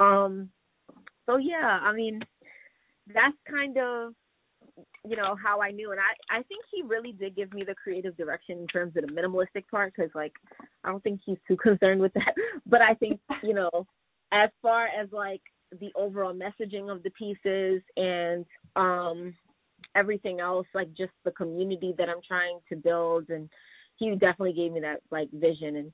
[0.00, 0.50] Um.
[1.26, 2.20] So yeah, I mean,
[3.12, 4.14] that's kind of
[5.04, 7.74] you know how I knew, and I I think He really did give me the
[7.74, 10.32] creative direction in terms of the minimalistic part, because like
[10.84, 12.34] I don't think He's too concerned with that,
[12.66, 13.86] but I think you know
[14.32, 15.42] as far as like
[15.80, 18.44] the overall messaging of the pieces and
[18.76, 19.34] um
[19.94, 23.48] everything else like just the community that I'm trying to build and
[23.96, 25.92] he definitely gave me that like vision and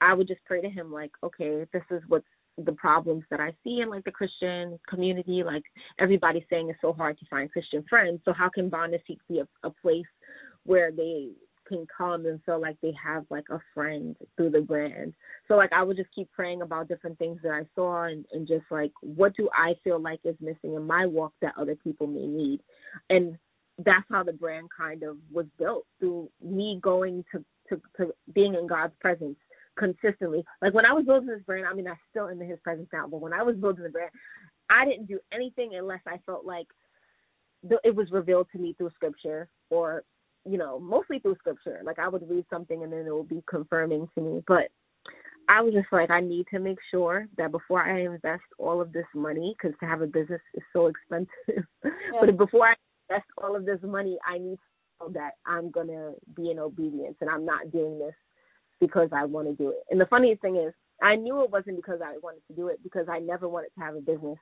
[0.00, 2.26] I would just pray to him like okay this is what's
[2.58, 5.62] the problems that I see in like the Christian community like
[5.98, 9.18] everybody's saying it's so hard to find Christian friends so how can Bond and Seek
[9.28, 10.06] be a, a place
[10.64, 11.30] where they
[11.66, 15.14] can come and feel like they have like a friend through the brand.
[15.48, 18.46] So like I would just keep praying about different things that I saw and, and
[18.46, 22.06] just like what do I feel like is missing in my walk that other people
[22.06, 22.60] may need.
[23.10, 23.38] And
[23.78, 28.54] that's how the brand kind of was built through me going to, to, to being
[28.54, 29.36] in God's presence
[29.78, 30.44] consistently.
[30.60, 33.06] Like when I was building this brand, I mean I'm still in his presence now,
[33.06, 34.10] but when I was building the brand,
[34.70, 36.66] I didn't do anything unless I felt like
[37.84, 40.04] it was revealed to me through scripture or
[40.44, 41.80] you know, mostly through scripture.
[41.84, 44.42] Like I would read something and then it would be confirming to me.
[44.46, 44.68] But
[45.48, 48.92] I was just like, I need to make sure that before I invest all of
[48.92, 51.64] this money, because to have a business is so expensive.
[51.84, 51.90] Yeah.
[52.20, 52.74] but before I
[53.08, 57.16] invest all of this money, I need to know that I'm gonna be in obedience
[57.20, 58.14] and I'm not doing this
[58.82, 59.84] because I want to do it.
[59.90, 62.82] And the funniest thing is, I knew it wasn't because I wanted to do it
[62.82, 64.36] because I never wanted to have a business.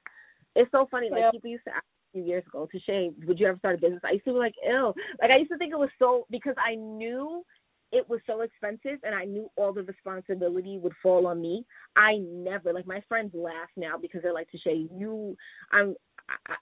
[0.56, 1.10] It's so funny.
[1.10, 1.30] Like yeah.
[1.30, 4.00] people used to ask a few years ago, Tashay, would you ever start a business?
[4.02, 4.94] I used to be like, ill.
[5.20, 7.44] Like I used to think it was so because I knew
[7.92, 11.66] it was so expensive and I knew all the responsibility would fall on me.
[11.96, 15.36] I never like my friends laugh now because they're like, Shay, you
[15.70, 15.94] I'm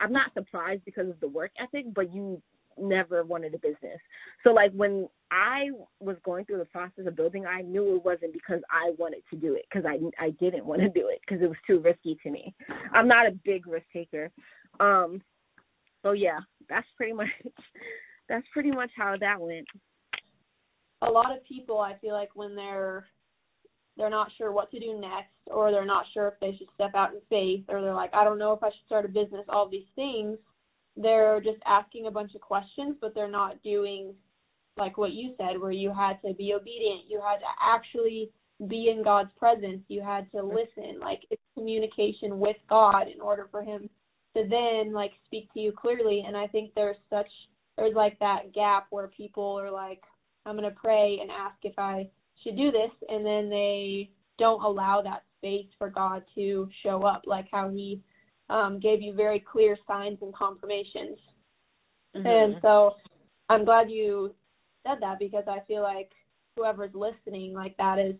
[0.00, 2.42] I'm not surprised because of the work ethic, but you
[2.80, 3.98] never wanted a business.
[4.44, 8.32] So like when I was going through the process of building, I knew it wasn't
[8.32, 11.42] because I wanted to do it because I I didn't want to do it because
[11.42, 12.54] it was too risky to me.
[12.92, 14.30] I'm not a big risk taker.
[14.80, 15.22] Um
[16.02, 16.38] so yeah,
[16.68, 17.28] that's pretty much
[18.28, 19.66] that's pretty much how that went.
[21.02, 23.06] A lot of people I feel like when they're
[23.96, 26.92] they're not sure what to do next or they're not sure if they should step
[26.94, 29.44] out in faith or they're like I don't know if I should start a business
[29.48, 30.38] all these things
[31.00, 34.14] they're just asking a bunch of questions, but they're not doing
[34.76, 38.30] like what you said, where you had to be obedient, you had to actually
[38.68, 41.00] be in God's presence, you had to listen.
[41.00, 43.88] Like it's communication with God in order for Him
[44.36, 46.24] to then like speak to you clearly.
[46.26, 47.28] And I think there's such
[47.76, 50.02] there's like that gap where people are like,
[50.46, 52.08] I'm gonna pray and ask if I
[52.42, 57.22] should do this, and then they don't allow that space for God to show up,
[57.26, 58.00] like how He
[58.50, 61.18] um, gave you very clear signs and confirmations.
[62.16, 62.26] Mm-hmm.
[62.26, 62.94] And so
[63.48, 64.34] I'm glad you
[64.86, 66.10] said that because I feel like
[66.56, 68.14] whoever's listening, like that is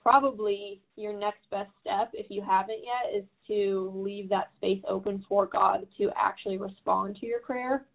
[0.00, 5.24] probably your next best step if you haven't yet is to leave that space open
[5.28, 7.86] for God to actually respond to your prayer.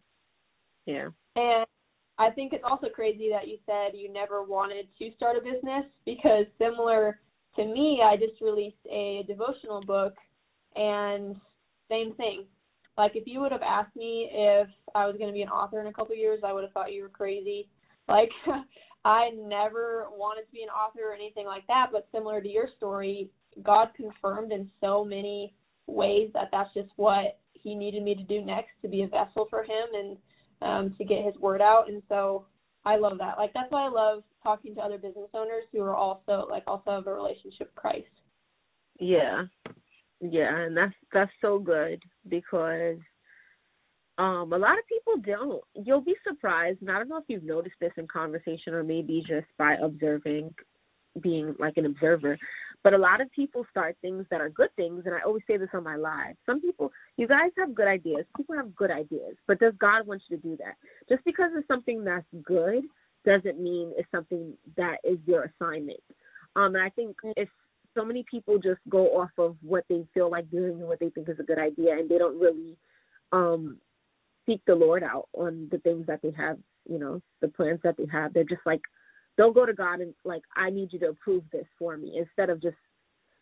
[0.86, 1.10] Yeah.
[1.36, 1.65] And
[2.17, 5.86] I think it's also crazy that you said you never wanted to start a business
[6.06, 7.19] because similar
[7.56, 10.15] to me, I just released a devotional book
[10.80, 11.36] and
[11.89, 12.46] same thing.
[12.98, 15.80] Like if you would have asked me if I was going to be an author
[15.82, 17.70] in a couple of years, I would have thought you were crazy.
[18.10, 18.32] Like
[19.06, 22.68] I never wanted to be an author or anything like that, but similar to your
[22.76, 23.30] story,
[23.62, 25.54] God confirmed in so many
[25.86, 29.46] ways that that's just what he needed me to do next to be a vessel
[29.48, 30.18] for him and
[30.63, 32.46] um to get his word out and so
[32.84, 33.38] I love that.
[33.38, 36.89] Like that's why I love talking to other business owners who are also like also
[36.89, 38.08] have a relationship with Christ.
[39.00, 39.44] Yeah.
[40.21, 42.97] Yeah, and that's that's so good because
[44.17, 45.63] um a lot of people don't.
[45.86, 49.23] You'll be surprised, and I don't know if you've noticed this in conversation or maybe
[49.25, 50.53] just by observing
[51.21, 52.38] being like an observer.
[52.84, 55.58] But a lot of people start things that are good things, and I always say
[55.58, 56.36] this on my live.
[56.45, 58.25] Some people, you guys have good ideas.
[58.38, 60.75] People have good ideas, but does God want you to do that?
[61.10, 62.84] Just because it's something that's good
[63.25, 65.99] doesn't mean it's something that is your assignment.
[66.55, 67.51] Um, and I think it's
[67.95, 71.10] so many people just go off of what they feel like doing and what they
[71.10, 72.78] think is a good idea and they don't really
[73.32, 73.78] um
[74.45, 76.58] seek the Lord out on the things that they have,
[76.89, 78.34] you know, the plans that they have.
[78.34, 78.82] They're just like
[79.38, 82.49] they'll go to God and like, I need you to approve this for me instead
[82.49, 82.75] of just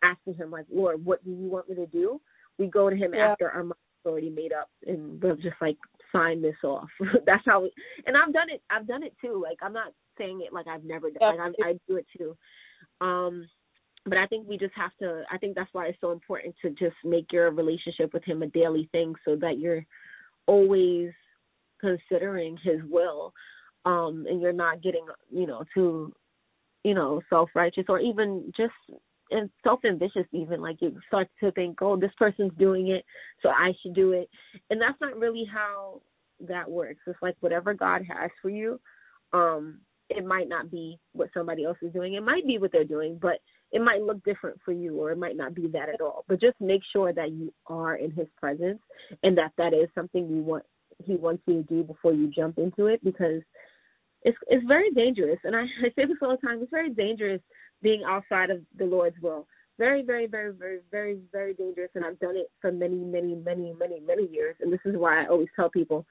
[0.04, 2.22] asking him like, Lord, what do you want me to do?
[2.58, 3.32] We go to him yeah.
[3.32, 5.78] after our mind's already made up and we'll just like
[6.12, 6.90] sign this off.
[7.26, 7.72] That's how we,
[8.06, 9.42] and I've done it I've done it too.
[9.44, 11.44] Like I'm not saying it like I've never done yeah.
[11.44, 12.38] like I I do it too.
[13.02, 13.48] Um
[14.08, 16.70] but I think we just have to I think that's why it's so important to
[16.72, 19.86] just make your relationship with him a daily thing so that you're
[20.48, 21.12] always
[21.80, 23.34] considering his will
[23.86, 26.14] um and you're not getting you know too
[26.84, 28.74] you know self-righteous or even just
[29.30, 33.04] and self-ambitious even like you start to think oh this person's doing it
[33.44, 34.30] so I should do it
[34.70, 36.02] and that's not really how
[36.48, 38.80] that works it's like whatever God has for you
[39.34, 42.14] um it might not be what somebody else is doing.
[42.14, 43.40] It might be what they're doing, but
[43.72, 46.24] it might look different for you or it might not be that at all.
[46.28, 48.80] But just make sure that you are in his presence
[49.24, 50.64] and that that is something you want
[51.04, 53.42] he wants you to do before you jump into it because
[54.24, 55.40] it's it's very dangerous.
[55.44, 57.42] And I, I say this all the time, it's very dangerous
[57.82, 59.48] being outside of the Lord's will.
[59.78, 63.74] Very, very, very, very, very, very dangerous and I've done it for many, many, many,
[63.78, 64.56] many, many years.
[64.60, 66.06] And this is why I always tell people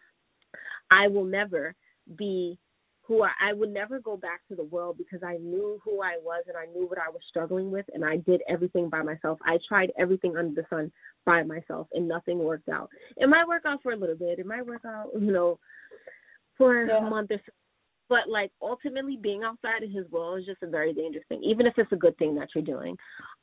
[0.90, 1.75] I will never
[2.16, 2.59] be
[3.07, 6.16] who I, I would never go back to the world because I knew who I
[6.23, 9.38] was and I knew what I was struggling with and I did everything by myself.
[9.45, 10.90] I tried everything under the sun
[11.25, 12.90] by myself and nothing worked out.
[13.17, 14.40] It might work out for a little bit.
[14.40, 15.59] It might work out, you know,
[16.59, 16.98] for yeah.
[16.98, 17.52] a month or so.
[18.09, 21.67] But like ultimately being outside of his will is just a very dangerous thing, even
[21.67, 22.96] if it's a good thing that you're doing.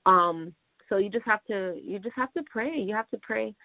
[0.06, 0.54] Um
[0.90, 2.72] so you just have to you just have to pray.
[2.76, 3.56] You have to pray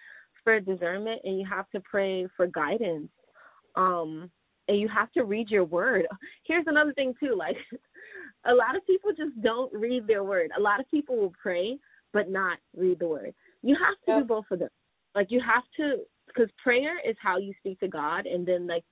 [0.44, 3.10] for discernment and you have to pray for guidance.
[3.74, 4.30] Um
[4.68, 6.06] and you have to read your word.
[6.44, 7.56] Here's another thing too, like
[8.46, 10.50] a lot of people just don't read their word.
[10.56, 11.78] A lot of people will pray
[12.12, 13.34] but not read the word.
[13.62, 14.20] You have to yeah.
[14.20, 14.70] do both of them.
[15.14, 18.84] Like you have to because prayer is how you speak to God and then like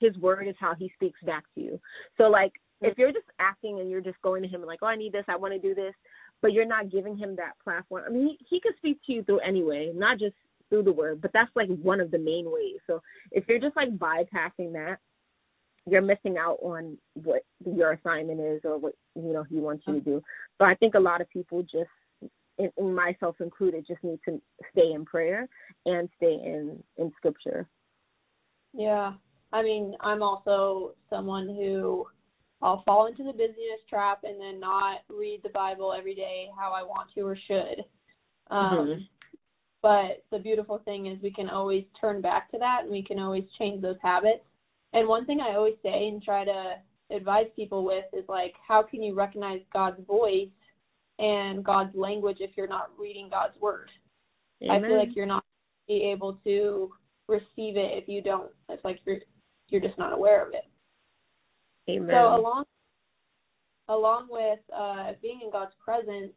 [0.00, 1.80] his word is how he speaks back to you.
[2.16, 4.96] So like if you're just acting and you're just going to him like, "Oh, I
[4.96, 5.24] need this.
[5.28, 5.94] I want to do this."
[6.40, 8.04] But you're not giving him that platform.
[8.06, 10.36] I mean, he, he could speak to you through anyway, not just
[10.68, 12.78] through the word, but that's like one of the main ways.
[12.86, 13.02] So
[13.32, 14.98] if you're just like bypassing that,
[15.88, 19.94] you're missing out on what your assignment is or what you know he wants you
[19.94, 20.22] to do.
[20.58, 21.90] So I think a lot of people just
[22.58, 24.40] and myself included, just need to
[24.72, 25.48] stay in prayer
[25.86, 27.68] and stay in in scripture.
[28.72, 29.14] Yeah,
[29.52, 32.06] I mean, I'm also someone who
[32.60, 36.72] I'll fall into the busyness trap and then not read the Bible every day how
[36.72, 37.84] I want to or should.
[38.50, 39.00] Um, mm-hmm.
[39.80, 43.18] But the beautiful thing is we can always turn back to that and we can
[43.20, 44.44] always change those habits.
[44.92, 46.74] And one thing I always say and try to
[47.10, 50.48] advise people with is like, how can you recognize God's voice
[51.18, 53.90] and God's language if you're not reading God's word?
[54.62, 54.84] Amen.
[54.84, 55.44] I feel like you're not
[55.86, 56.90] be able to
[57.28, 58.50] receive it if you don't.
[58.68, 59.18] It's like you're
[59.68, 60.64] you're just not aware of it.
[61.90, 62.10] Amen.
[62.10, 62.64] So along
[63.88, 66.32] along with uh, being in God's presence,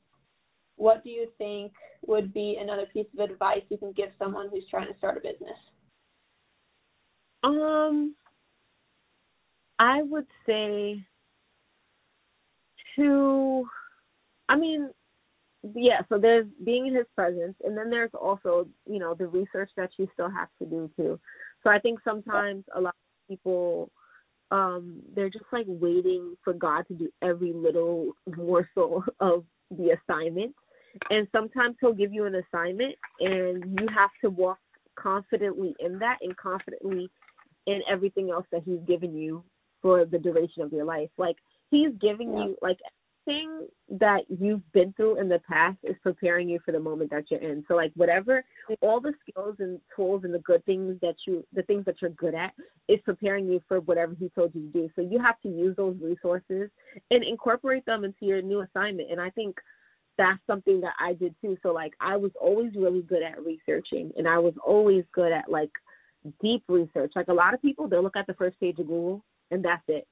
[0.75, 1.73] what do you think
[2.07, 5.19] would be another piece of advice you can give someone who's trying to start a
[5.19, 5.57] business?
[7.43, 8.15] Um,
[9.81, 11.03] I would say
[12.95, 13.65] to,
[14.47, 14.91] I mean,
[15.73, 16.01] yeah.
[16.07, 19.89] So there's being in His presence, and then there's also, you know, the research that
[19.97, 21.19] you still have to do too.
[21.63, 23.91] So I think sometimes a lot of people
[24.51, 30.53] um they're just like waiting for God to do every little morsel of the assignment.
[31.09, 34.59] And sometimes he'll give you an assignment and you have to walk
[34.95, 37.09] confidently in that and confidently
[37.65, 39.43] in everything else that he's given you
[39.81, 41.09] for the duration of your life.
[41.17, 41.37] Like
[41.69, 42.45] he's giving yeah.
[42.45, 42.77] you like
[43.27, 47.25] everything that you've been through in the past is preparing you for the moment that
[47.29, 47.63] you're in.
[47.67, 48.43] So like whatever
[48.81, 52.11] all the skills and tools and the good things that you the things that you're
[52.11, 52.53] good at
[52.87, 54.89] is preparing you for whatever he told you to do.
[54.95, 56.69] So you have to use those resources
[57.09, 59.11] and incorporate them into your new assignment.
[59.11, 59.57] And I think
[60.17, 61.57] that's something that I did too.
[61.63, 65.49] So like I was always really good at researching and I was always good at
[65.49, 65.71] like
[66.41, 67.13] deep research.
[67.15, 69.83] Like a lot of people they'll look at the first page of Google and that's
[69.87, 70.07] it.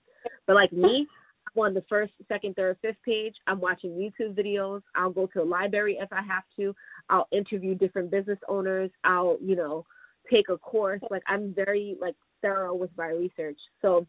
[0.46, 1.08] But like me,
[1.56, 3.36] I'm on the first, second, third, fifth page.
[3.48, 4.82] I'm watching YouTube videos.
[4.96, 6.76] I'll go to the library if I have to.
[7.10, 8.92] I'll interview different business owners.
[9.04, 9.86] I'll, you know,
[10.32, 11.02] take a course.
[11.10, 13.58] Like I'm very like thorough with my research.
[13.82, 14.06] So,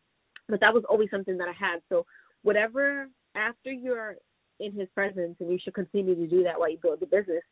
[0.49, 1.81] but that was always something that I had.
[1.89, 2.05] So,
[2.43, 4.17] whatever after you're
[4.59, 7.43] in His presence, and you should continue to do that while you build the business.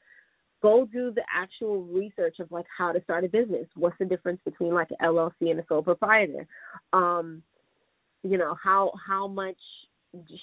[0.60, 3.66] Go do the actual research of like how to start a business.
[3.76, 6.46] What's the difference between like an LLC and a sole proprietor?
[6.92, 7.42] Um,
[8.22, 9.56] you know how how much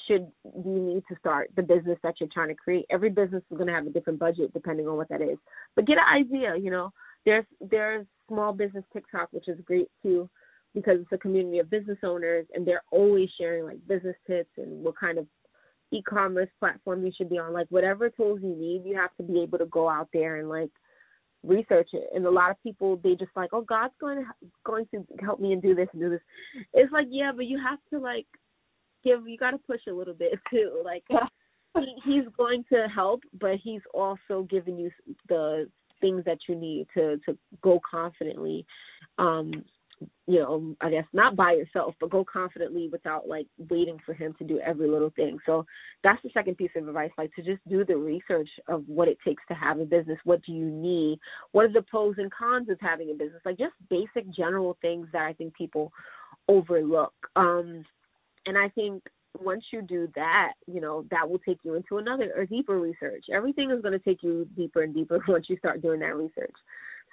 [0.07, 2.85] should you need to start the business that you're trying to create?
[2.91, 5.37] Every business is going to have a different budget depending on what that is.
[5.75, 6.91] But get an idea you know
[7.25, 10.29] there's there's small business tiktok which is great too
[10.73, 14.83] because it's a community of business owners and they're always sharing like business tips and
[14.83, 15.25] what kind of
[15.91, 17.53] e-commerce platform you should be on.
[17.53, 20.49] Like whatever tools you need you have to be able to go out there and
[20.49, 20.71] like
[21.47, 22.09] research it.
[22.13, 24.25] And a lot of people they just like oh god's going to
[24.65, 26.21] going to help me and do this and do this.
[26.73, 28.27] It's like yeah but you have to like
[29.03, 30.81] give you got to push a little bit too.
[30.83, 31.03] Like
[31.75, 34.91] he, he's going to help but he's also giving you
[35.29, 35.69] the
[36.01, 38.65] things that you need to to go confidently
[39.17, 39.63] um
[40.27, 44.33] you know, I guess not by yourself, but go confidently without like waiting for him
[44.39, 45.37] to do every little thing.
[45.45, 45.65] So
[46.03, 49.17] that's the second piece of advice, like to just do the research of what it
[49.25, 50.17] takes to have a business.
[50.23, 51.19] What do you need?
[51.51, 53.41] What are the pros and cons of having a business?
[53.45, 55.91] Like just basic general things that I think people
[56.47, 57.13] overlook.
[57.35, 57.85] Um
[58.47, 59.03] and I think
[59.39, 63.25] once you do that, you know, that will take you into another or deeper research.
[63.33, 66.53] Everything is going to take you deeper and deeper once you start doing that research.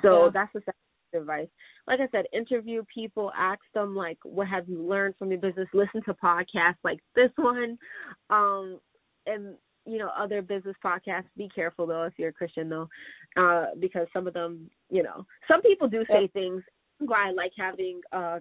[0.02, 0.30] So yeah.
[0.34, 0.81] that's the second
[1.14, 1.48] advice.
[1.86, 5.68] Like I said, interview people, ask them like, what have you learned from your business?
[5.72, 7.78] Listen to podcasts like this one,
[8.30, 8.78] um,
[9.26, 9.54] and
[9.84, 11.24] you know other business podcasts.
[11.36, 12.88] Be careful though if you're a Christian though,
[13.36, 16.62] uh, because some of them, you know, some people do say things.
[16.98, 18.38] Why I like having uh,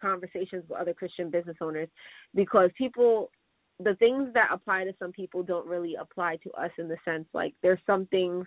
[0.00, 1.88] conversations with other Christian business owners
[2.34, 3.30] because people
[3.78, 7.26] the things that apply to some people don't really apply to us in the sense
[7.34, 8.46] like there's some things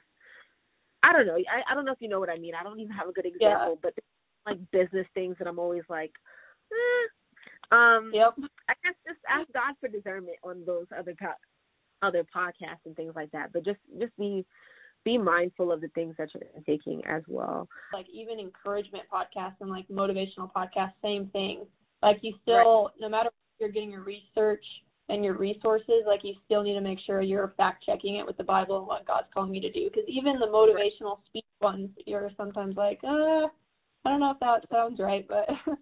[1.03, 1.35] I don't know.
[1.35, 2.53] I, I don't know if you know what I mean.
[2.59, 3.81] I don't even have a good example, yeah.
[3.81, 3.93] but
[4.45, 6.11] like business things that I'm always like,
[6.71, 7.75] eh.
[7.75, 8.33] um, yep.
[8.69, 11.39] I guess just ask God for discernment on those other po-
[12.01, 13.53] other podcasts and things like that.
[13.53, 14.45] But just just be
[15.05, 17.67] be mindful of the things that you're taking as well.
[17.93, 21.65] Like even encouragement podcasts and like motivational podcasts, same thing.
[22.01, 22.93] Like you still, right.
[22.99, 24.63] no matter if you're getting your research
[25.09, 28.37] and your resources, like you still need to make sure you're fact checking it with
[28.37, 29.89] the Bible and what God's calling you to do.
[29.89, 33.47] Because even the motivational speech ones, you're sometimes like, uh,
[34.05, 35.49] I don't know if that sounds right, but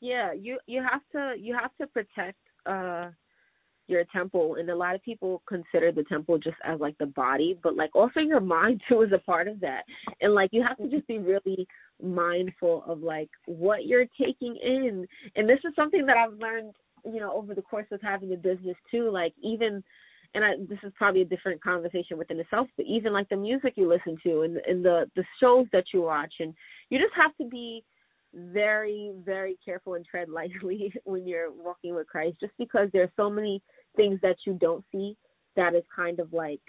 [0.00, 3.10] yeah, you you have to you have to protect uh
[3.88, 7.58] your temple and a lot of people consider the temple just as like the body
[7.62, 9.82] but like also your mind too is a part of that
[10.20, 11.66] and like you have to just be really
[12.02, 16.74] mindful of like what you're taking in and this is something that i've learned
[17.04, 19.82] you know over the course of having a business too like even
[20.34, 23.74] and I, this is probably a different conversation within itself but even like the music
[23.76, 26.54] you listen to and and the the shows that you watch and
[26.90, 27.84] you just have to be
[28.34, 33.30] very very careful and tread lightly when you're walking with Christ just because there's so
[33.30, 33.62] many
[33.96, 35.16] things that you don't see
[35.56, 36.60] that is kind of like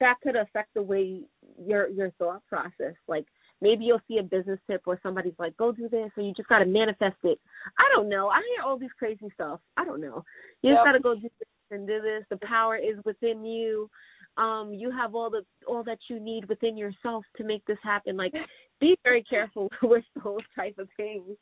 [0.00, 1.22] that could affect the way
[1.58, 3.26] your your thought process like
[3.64, 6.48] maybe you'll see a business tip where somebody's like go do this or you just
[6.48, 7.40] got to manifest it.
[7.78, 8.28] I don't know.
[8.28, 9.58] I hear all these crazy stuff.
[9.78, 10.22] I don't know.
[10.62, 10.78] You yep.
[10.78, 12.24] just got to go do this and do this.
[12.28, 13.90] The power is within you.
[14.36, 18.16] Um you have all the all that you need within yourself to make this happen.
[18.16, 18.34] Like
[18.80, 21.36] be very careful with those type of things.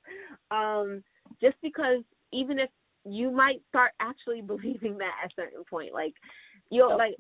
[0.51, 1.03] Um
[1.41, 2.03] just because
[2.33, 2.71] even if
[3.05, 5.93] you might start actually believing that at a certain point.
[5.93, 6.15] Like
[6.71, 7.17] you'll like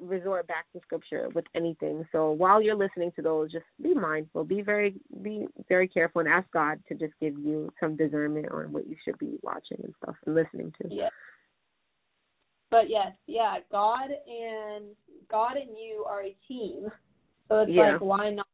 [0.00, 2.06] resort back to scripture with anything.
[2.12, 6.28] So while you're listening to those, just be mindful, be very be very careful and
[6.28, 9.94] ask God to just give you some discernment on what you should be watching and
[10.02, 10.88] stuff and listening to.
[10.90, 11.08] Yeah.
[12.70, 14.86] But yes, yeah, God and
[15.30, 16.88] God and you are a team.
[17.48, 17.92] So it's yeah.
[17.92, 18.46] like why not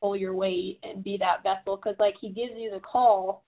[0.00, 3.44] pull your weight and be that vessel cuz like he gives you the call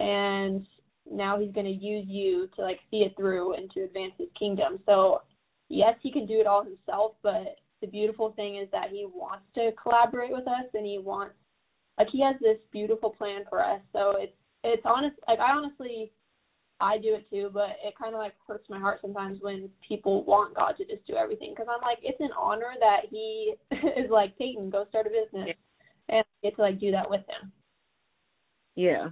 [0.00, 0.66] and
[1.10, 4.28] now he's going to use you to like see it through and to advance his
[4.38, 4.80] kingdom.
[4.86, 5.22] So
[5.68, 9.44] yes, he can do it all himself, but the beautiful thing is that he wants
[9.54, 11.34] to collaborate with us and he wants
[11.98, 13.80] like he has this beautiful plan for us.
[13.92, 14.32] So it's
[14.64, 16.12] it's honest like I honestly
[16.78, 20.24] I do it too, but it kind of like hurts my heart sometimes when people
[20.24, 24.10] want God to just do everything because I'm like it's an honor that he is
[24.10, 25.54] like Peyton go start a business
[26.08, 26.16] yeah.
[26.16, 27.52] and I get to like do that with him.
[28.74, 29.08] Yeah,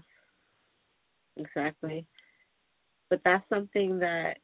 [1.37, 2.07] exactly.
[3.09, 4.39] But that's something that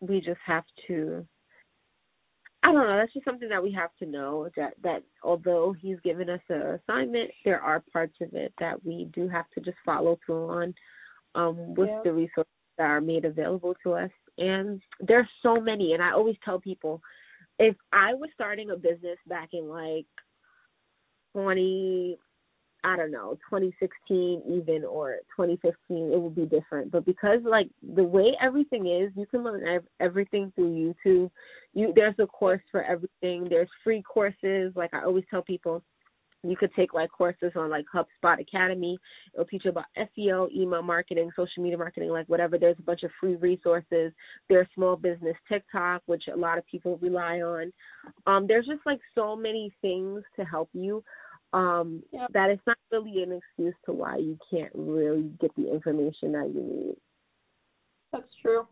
[0.00, 1.26] we just have to
[2.62, 6.00] I don't know, that's just something that we have to know that that although he's
[6.00, 9.76] given us an assignment, there are parts of it that we do have to just
[9.86, 10.74] follow through on
[11.34, 12.00] um with yeah.
[12.04, 14.10] the resources that are made available to us.
[14.38, 17.00] And there's so many and I always tell people
[17.58, 20.06] if I was starting a business back in like
[21.32, 22.18] twenty
[22.84, 26.92] I don't know, 2016 even or 2015, it would be different.
[26.92, 31.30] But because like the way everything is, you can learn ev- everything through YouTube.
[31.74, 33.48] You there's a course for everything.
[33.48, 34.72] There's free courses.
[34.76, 35.82] Like I always tell people,
[36.44, 38.96] you could take like courses on like HubSpot Academy.
[39.34, 42.58] It'll teach you about SEO, email marketing, social media marketing, like whatever.
[42.58, 44.12] There's a bunch of free resources.
[44.48, 47.72] There's small business TikTok, which a lot of people rely on.
[48.26, 51.02] Um, there's just like so many things to help you
[51.52, 52.30] um yep.
[52.32, 56.50] that it's not really an excuse to why you can't really get the information that
[56.54, 56.96] you need.
[58.12, 58.66] That's true.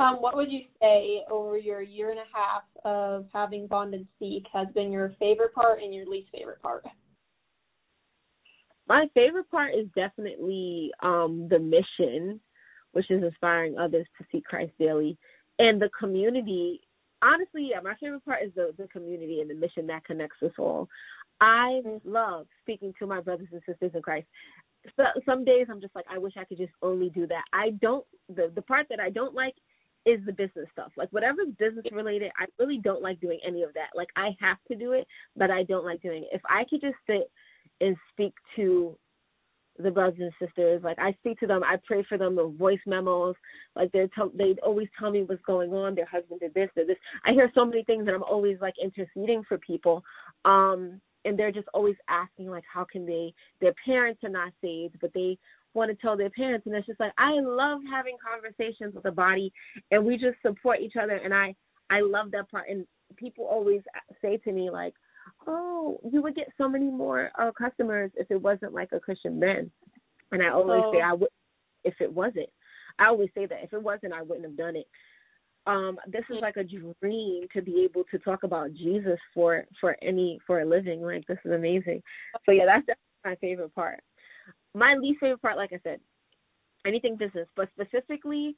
[0.00, 4.06] Um, what would you say over your year and a half of having Bond and
[4.18, 6.84] Seek has been your favorite part and your least favorite part?
[8.88, 12.40] My favorite part is definitely um, the mission,
[12.92, 15.18] which is inspiring others to see Christ daily,
[15.58, 16.80] and the community
[17.22, 20.52] honestly, yeah, my favorite part is the the community and the mission that connects us
[20.58, 20.88] all.
[21.40, 22.08] I mm-hmm.
[22.08, 24.26] love speaking to my brothers and sisters in Christ.
[24.96, 27.44] So, some days I'm just like, I wish I could just only do that.
[27.52, 28.04] I don't.
[28.28, 29.54] The the part that I don't like
[30.04, 30.92] is the business stuff.
[30.96, 33.90] Like whatever's business related, I really don't like doing any of that.
[33.94, 35.06] Like I have to do it,
[35.36, 36.34] but I don't like doing it.
[36.34, 37.30] If I could just sit
[37.80, 38.96] and speak to
[39.82, 40.82] the brothers and sisters.
[40.82, 43.36] Like I speak to them, I pray for them, the voice memos.
[43.76, 45.94] Like they tell, they always tell me what's going on.
[45.94, 46.96] Their husband did this, did this.
[47.24, 50.04] I hear so many things, and I'm always like interceding for people.
[50.44, 53.32] Um, and they're just always asking like, how can they?
[53.60, 55.38] Their parents are not saved, but they
[55.74, 59.12] want to tell their parents, and it's just like I love having conversations with the
[59.12, 59.52] body,
[59.90, 61.54] and we just support each other, and I
[61.90, 62.68] I love that part.
[62.68, 63.80] And people always
[64.20, 64.94] say to me like
[65.46, 69.38] oh, you would get so many more uh, customers if it wasn't like a Christian
[69.38, 69.70] man.
[70.30, 70.92] And I always oh.
[70.92, 71.28] say I would
[71.84, 72.48] if it wasn't.
[72.98, 74.86] I always say that if it wasn't, I wouldn't have done it.
[75.66, 79.96] Um, this is like a dream to be able to talk about Jesus for for
[80.02, 81.02] any for a living.
[81.02, 82.02] Like this is amazing.
[82.44, 84.00] So yeah, that's my favorite part.
[84.74, 86.00] My least favorite part, like I said,
[86.84, 88.56] anything business, but specifically,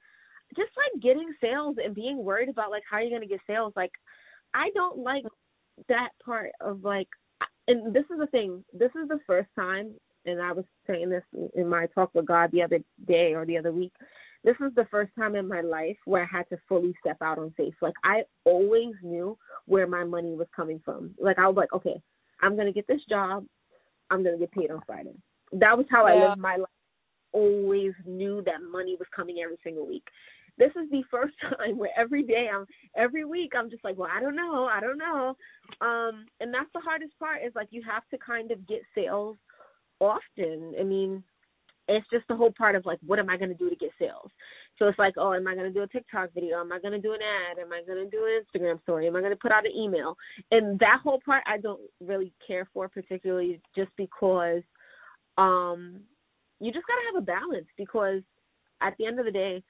[0.57, 3.75] just like getting sales and being worried about like how are you're gonna get sales.
[3.77, 3.93] Like
[4.55, 5.25] I don't like
[5.89, 7.09] that part of like
[7.67, 8.63] and this is the thing.
[8.75, 9.95] This is the first time
[10.27, 11.23] and i was saying this
[11.55, 13.93] in my talk with god the other day or the other week
[14.43, 17.39] this is the first time in my life where i had to fully step out
[17.39, 17.75] on faith.
[17.81, 21.15] Like i always knew where my money was coming from.
[21.19, 22.01] Like i was like okay
[22.43, 23.45] i'm going to get this job.
[24.11, 25.15] I'm going to get paid on friday.
[25.53, 26.15] That was how yeah.
[26.15, 26.69] i lived my life.
[27.33, 30.05] Always knew that money was coming every single week
[30.59, 34.11] this is the first time where every day I'm every week I'm just like, well,
[34.13, 35.37] I don't know, I don't know.
[35.81, 39.37] Um, and that's the hardest part is like you have to kind of get sales
[40.01, 40.75] often.
[40.79, 41.23] I mean,
[41.89, 43.91] it's just the whole part of like, what am I going to do to get
[43.99, 44.31] sales?
[44.79, 46.61] So it's like, oh, am I going to do a TikTok video?
[46.61, 47.59] Am I going to do an ad?
[47.59, 49.07] Am I going to do an Instagram story?
[49.07, 50.17] Am I going to put out an email?
[50.51, 54.63] And that whole part I don't really care for particularly just because
[55.37, 56.01] um
[56.61, 58.23] you just got to have a balance because
[58.81, 59.63] at the end of the day,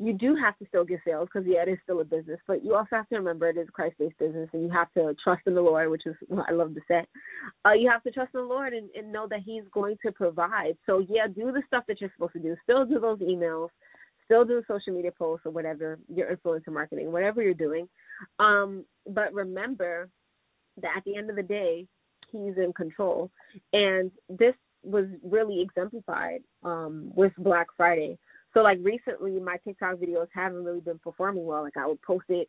[0.00, 2.64] you do have to still get sales because yeah, it is still a business, but
[2.64, 5.42] you also have to remember it is a Christ-based business, and you have to trust
[5.46, 7.06] in the Lord, which is what I love to say.
[7.64, 10.10] Uh, you have to trust in the Lord and, and know that He's going to
[10.10, 10.76] provide.
[10.84, 12.56] So yeah, do the stuff that you're supposed to do.
[12.64, 13.68] Still do those emails.
[14.24, 17.88] Still do social media posts or whatever your influencer marketing, whatever you're doing.
[18.38, 20.08] Um, but remember
[20.80, 21.86] that at the end of the day,
[22.32, 23.30] He's in control,
[23.72, 28.18] and this was really exemplified um, with Black Friday
[28.54, 31.62] so like recently, my TikTok videos haven't really been performing well.
[31.62, 32.48] Like I would post it,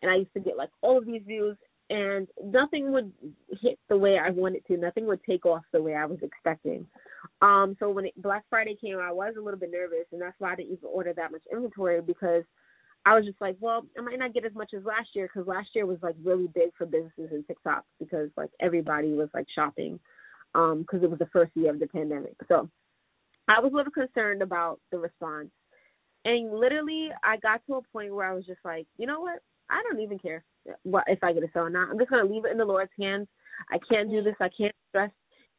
[0.00, 1.56] and I used to get like all of these views,
[1.90, 3.12] and nothing would
[3.60, 4.76] hit the way I wanted to.
[4.76, 6.86] Nothing would take off the way I was expecting.
[7.42, 10.38] Um, so when it, Black Friday came, I was a little bit nervous, and that's
[10.38, 12.44] why I didn't even order that much inventory because
[13.04, 15.48] I was just like, well, I might not get as much as last year because
[15.48, 19.46] last year was like really big for businesses and TikTok because like everybody was like
[19.54, 19.98] shopping
[20.54, 22.36] um because it was the first year of the pandemic.
[22.46, 22.68] So
[23.48, 25.50] I was a little concerned about the response.
[26.24, 29.40] And literally, I got to a point where I was just like, you know what?
[29.68, 30.44] I don't even care
[30.84, 31.88] what if I get a sale or not.
[31.90, 33.26] I'm just gonna leave it in the Lord's hands.
[33.70, 34.26] I can't do mm-hmm.
[34.26, 34.36] this.
[34.40, 35.10] I can't stress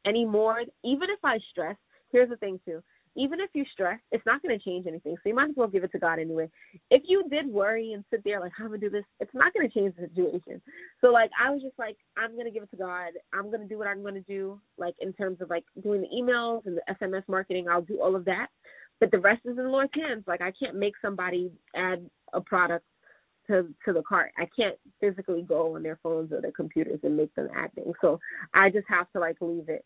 [0.06, 0.62] anymore.
[0.84, 1.76] Even if I stress,
[2.10, 2.82] here's the thing too
[3.16, 5.16] even if you stress, it's not going to change anything.
[5.16, 6.50] So you might as well give it to God anyway.
[6.90, 9.04] If you did worry and sit there like, how am I do this?
[9.20, 10.60] It's not going to change the situation.
[11.00, 13.12] So like, I was just like, I'm going to give it to God.
[13.32, 14.60] I'm going to do what I'm going to do.
[14.78, 18.16] Like in terms of like doing the emails and the SMS marketing, I'll do all
[18.16, 18.48] of that.
[19.00, 20.24] But the rest is in the Lord's hands.
[20.26, 22.84] Like I can't make somebody add a product
[23.46, 24.32] to to the cart.
[24.38, 27.94] I can't physically go on their phones or their computers and make them add things.
[28.00, 28.20] So
[28.54, 29.84] I just have to like leave it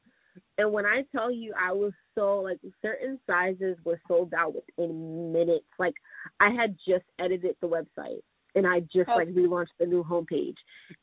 [0.58, 5.32] and when I tell you, I was so like certain sizes were sold out within
[5.32, 5.66] minutes.
[5.78, 5.94] Like
[6.40, 8.20] I had just edited the website
[8.54, 10.56] and I just like relaunched the new homepage,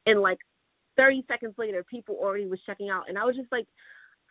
[0.06, 0.40] and like
[0.98, 3.68] 30 seconds later, people already was checking out, and I was just like,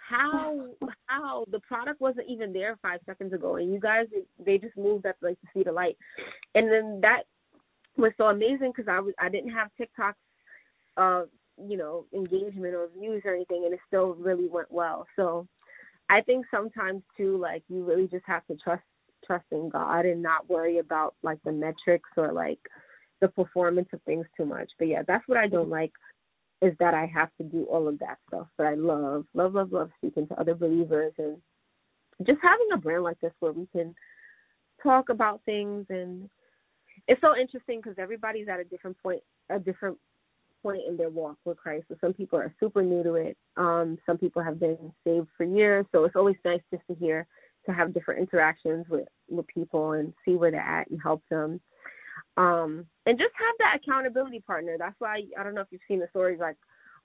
[0.09, 0.66] how
[1.07, 1.44] how?
[1.50, 4.07] The product wasn't even there five seconds ago, and you guys
[4.44, 5.96] they just moved at like to see the light,
[6.55, 7.22] and then that
[7.96, 10.16] was so amazing because I was I didn't have TikTok
[10.96, 11.22] uh
[11.57, 15.07] you know engagement or views or anything and it still really went well.
[15.16, 15.46] So
[16.11, 18.82] i think sometimes too like you really just have to trust
[19.24, 22.59] trust in god and not worry about like the metrics or like
[23.22, 24.70] the performance of things too much.
[24.78, 25.92] But yeah that's what i don't like
[26.61, 29.72] is that i have to do all of that stuff but i love love love
[29.72, 31.36] love speaking to other believers and
[32.26, 33.94] just having a brand like this where we can
[34.82, 35.86] talk about things.
[35.88, 36.28] And
[37.09, 39.98] it's so interesting because everybody's at a different point a different
[40.64, 41.84] point in their walk with Christ.
[41.88, 43.36] So some people are super new to it.
[43.56, 45.84] Um, some people have been saved for years.
[45.92, 47.26] So it's always nice just to hear
[47.66, 51.60] to have different interactions with with people and see where they're at and help them.
[52.36, 54.76] Um, and just have that accountability partner.
[54.78, 56.56] That's why I don't know if you've seen the stories like,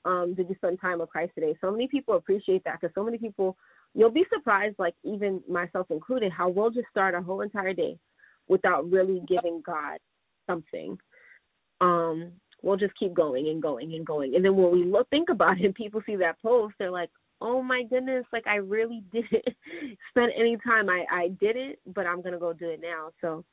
[0.05, 1.55] um, did you spend time with Christ today?
[1.61, 3.57] So many people appreciate that because so many people,
[3.93, 7.97] you'll be surprised, like even myself included, how we'll just start a whole entire day
[8.47, 9.99] without really giving God
[10.47, 10.97] something.
[11.81, 12.31] Um,
[12.61, 14.35] we'll just keep going and going and going.
[14.35, 17.09] And then when we look think about it, people see that post, they're like,
[17.41, 19.45] "Oh my goodness, like I really didn't
[20.09, 20.89] spend any time.
[20.89, 23.43] I I did it, but I'm gonna go do it now." So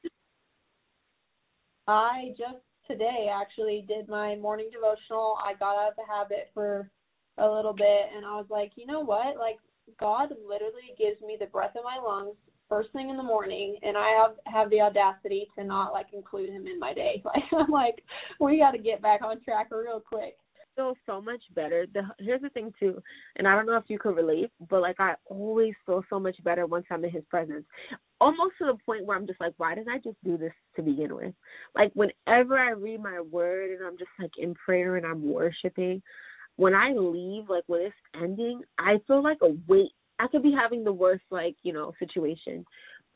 [1.87, 5.39] I just today actually did my morning devotional.
[5.45, 6.91] I got out of the habit for
[7.39, 9.59] a little bit, and I was like, you know what, like
[10.01, 12.37] God literally gives me the breath in my lungs
[12.69, 16.51] first thing in the morning and I have have the audacity to not like include
[16.51, 17.23] him in my day.
[17.35, 18.03] Like I'm like,
[18.41, 20.37] we gotta get back on track real quick.
[20.75, 21.87] Feel so much better.
[21.93, 23.03] The here's the thing too,
[23.37, 26.37] and I don't know if you could relate, but like I always feel so much
[26.45, 27.65] better once I'm in his presence.
[28.21, 30.83] Almost to the point where I'm just like, why did I just do this to
[30.83, 31.35] begin with?
[31.75, 36.03] Like whenever I read my word and I'm just like in prayer and I'm worshiping,
[36.57, 40.53] when I leave, like when it's ending, I feel like a weight I could be
[40.53, 42.65] having the worst like, you know, situation.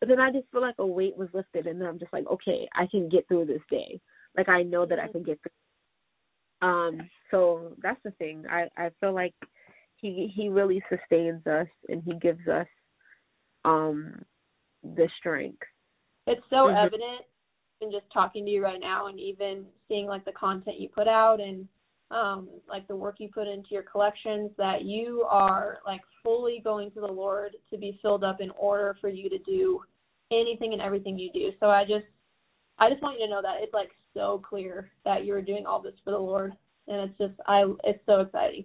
[0.01, 2.27] But then I just feel like a weight was lifted and then I'm just like,
[2.27, 4.01] okay, I can get through this day.
[4.37, 6.69] Like I know that I can get through.
[6.69, 8.45] Um, so that's the thing.
[8.51, 9.35] I, I feel like
[9.97, 12.67] he he really sustains us and he gives us
[13.65, 14.23] um
[14.83, 15.63] the strength.
[16.27, 16.87] It's so mm-hmm.
[16.87, 17.27] evident
[17.81, 21.09] in just talking to you right now and even seeing like the content you put
[21.09, 21.67] out and
[22.11, 26.91] um, like the work you put into your collections, that you are like fully going
[26.93, 29.81] to the Lord to be filled up in order for you to do
[30.33, 31.51] anything and everything you do.
[31.61, 32.07] So I just
[32.79, 35.81] I just want you to know that it's like so clear that you're doing all
[35.81, 36.53] this for the Lord,
[36.89, 38.65] and it's just I it's so exciting.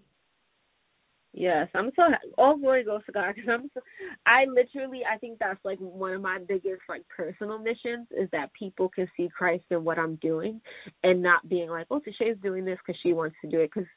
[1.37, 2.03] Yes, I'm so
[2.37, 3.81] all glory goes to God because I'm so,
[4.25, 8.53] I literally I think that's like one of my biggest like personal missions is that
[8.53, 10.61] people can see Christ in what I'm doing
[11.03, 13.89] and not being like oh Tashay's doing this because she wants to do it because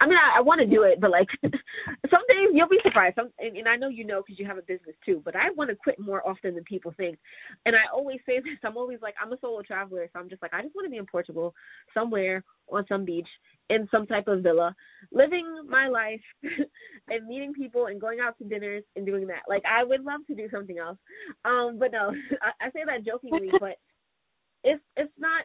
[0.00, 3.16] I mean, I, I want to do it, but like some days you'll be surprised.
[3.16, 5.22] Some, and, and I know you know because you have a business too.
[5.24, 7.18] But I want to quit more often than people think.
[7.64, 8.58] And I always say this.
[8.64, 10.90] I'm always like, I'm a solo traveler, so I'm just like, I just want to
[10.90, 11.54] be in Portugal,
[11.92, 13.28] somewhere on some beach,
[13.70, 14.74] in some type of villa,
[15.12, 16.20] living my life,
[17.08, 19.42] and meeting people and going out to dinners and doing that.
[19.48, 20.98] Like I would love to do something else.
[21.44, 23.78] Um, but no, I, I say that jokingly, but
[24.64, 25.44] it's it's not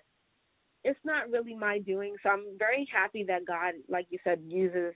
[0.84, 2.16] it's not really my doing.
[2.24, 4.94] So I'm very happy that God, like you said, uses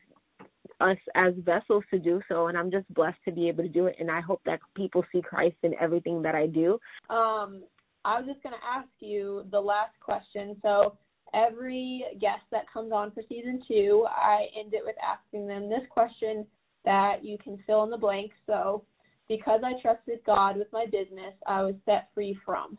[0.79, 3.85] us as vessels to do so and I'm just blessed to be able to do
[3.85, 6.79] it and I hope that people see Christ in everything that I do.
[7.09, 7.63] Um
[8.05, 10.57] I was just going to ask you the last question.
[10.61, 10.97] So
[11.33, 15.87] every guest that comes on for season 2, I end it with asking them this
[15.89, 16.45] question
[16.83, 18.31] that you can fill in the blank.
[18.45, 18.83] So
[19.29, 22.77] because I trusted God with my business, I was set free from.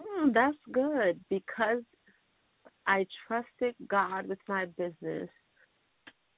[0.00, 1.82] Mm, that's good because
[2.86, 5.28] I trusted God with my business.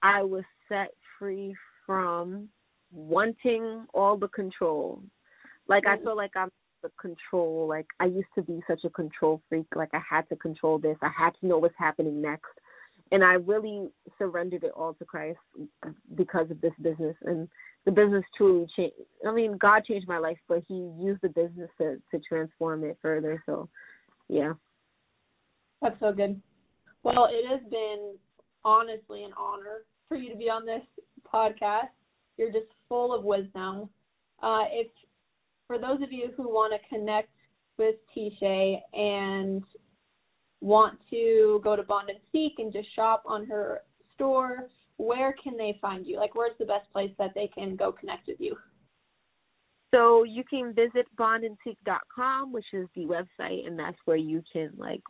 [0.02, 1.54] I was set free
[1.86, 2.48] from
[2.92, 5.02] wanting all the control.
[5.68, 6.50] Like I feel like I'm
[6.82, 7.68] the control.
[7.68, 9.66] Like I used to be such a control freak.
[9.76, 10.96] Like I had to control this.
[11.02, 12.50] I had to know what's happening next.
[13.12, 13.88] And I really
[14.18, 15.38] surrendered it all to Christ
[16.14, 17.16] because of this business.
[17.24, 17.48] And
[17.84, 18.94] the business truly changed.
[19.26, 22.98] I mean, God changed my life, but He used the business to to transform it
[23.02, 23.42] further.
[23.46, 23.68] So,
[24.28, 24.52] yeah.
[25.82, 26.40] That's so good.
[27.02, 28.14] Well, it has been
[28.64, 30.82] honestly an honor for you to be on this
[31.32, 31.88] podcast.
[32.36, 33.88] You're just full of wisdom.
[34.42, 34.88] Uh, if
[35.66, 37.30] for those of you who want to connect
[37.78, 39.62] with Tashay and
[40.60, 43.80] want to go to Bond and Seek and just shop on her
[44.14, 46.18] store, where can they find you?
[46.18, 48.56] Like, where's the best place that they can go connect with you?
[49.92, 55.02] So you can visit bondandseek.com, which is the website, and that's where you can like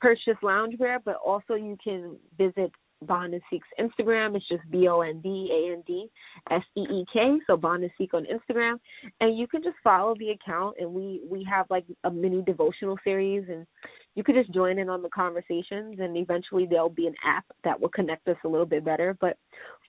[0.00, 2.72] purchase loungewear, but also you can visit
[3.06, 4.36] Bond and Seek's Instagram.
[4.36, 6.08] It's just B O N D A N D
[6.50, 7.38] S E E K.
[7.46, 8.76] So Bond and Seek on Instagram,
[9.20, 10.76] and you can just follow the account.
[10.78, 13.66] And we we have like a mini devotional series, and
[14.14, 15.98] you could just join in on the conversations.
[16.00, 19.16] And eventually there'll be an app that will connect us a little bit better.
[19.20, 19.36] But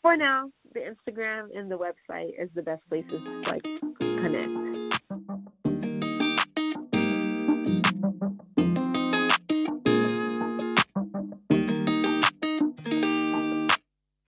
[0.02, 3.64] for now, the Instagram and the website is the best places to like
[4.00, 4.93] connect.